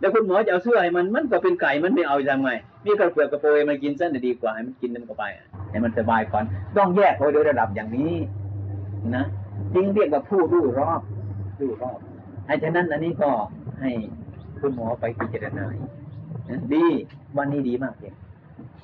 [0.00, 2.52] แล้วคุณหมอจะเอาเสื้อให้มันมันก็เป็นไก่มันไม่เอาจะทำไง
[2.84, 6.44] นี่กระเปือกกระโปรยมันกินเส้นดีกว่าให้มันกินมันก็ไปอะให้มันสบายก่อน
[6.76, 8.14] ต้องแยกโดยระดับอย่างนี้
[9.16, 9.24] นะ
[9.74, 11.00] จึงเรียกว่าผู้รู้รอบ
[11.60, 11.98] รู้รอบ
[12.46, 13.30] ไอ้ฉะนั้นอันนี้ก็
[13.80, 13.90] ให้
[14.60, 15.90] คุณหมอไปพิจารณาอีก
[16.50, 16.84] นะดี
[17.36, 18.14] วันนี้ดีมากเลย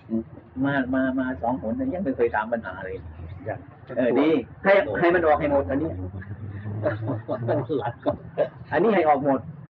[0.08, 0.22] อืม
[0.64, 2.96] มามามาสองผลยังไม่เคยถามปัญหาเลย
[3.96, 4.28] เออดี
[4.64, 5.90] ให้ให้มันออกให้หมดอันนี้
[6.84, 7.94] หลัก
[8.72, 9.40] อันนี้ให้ออกหมด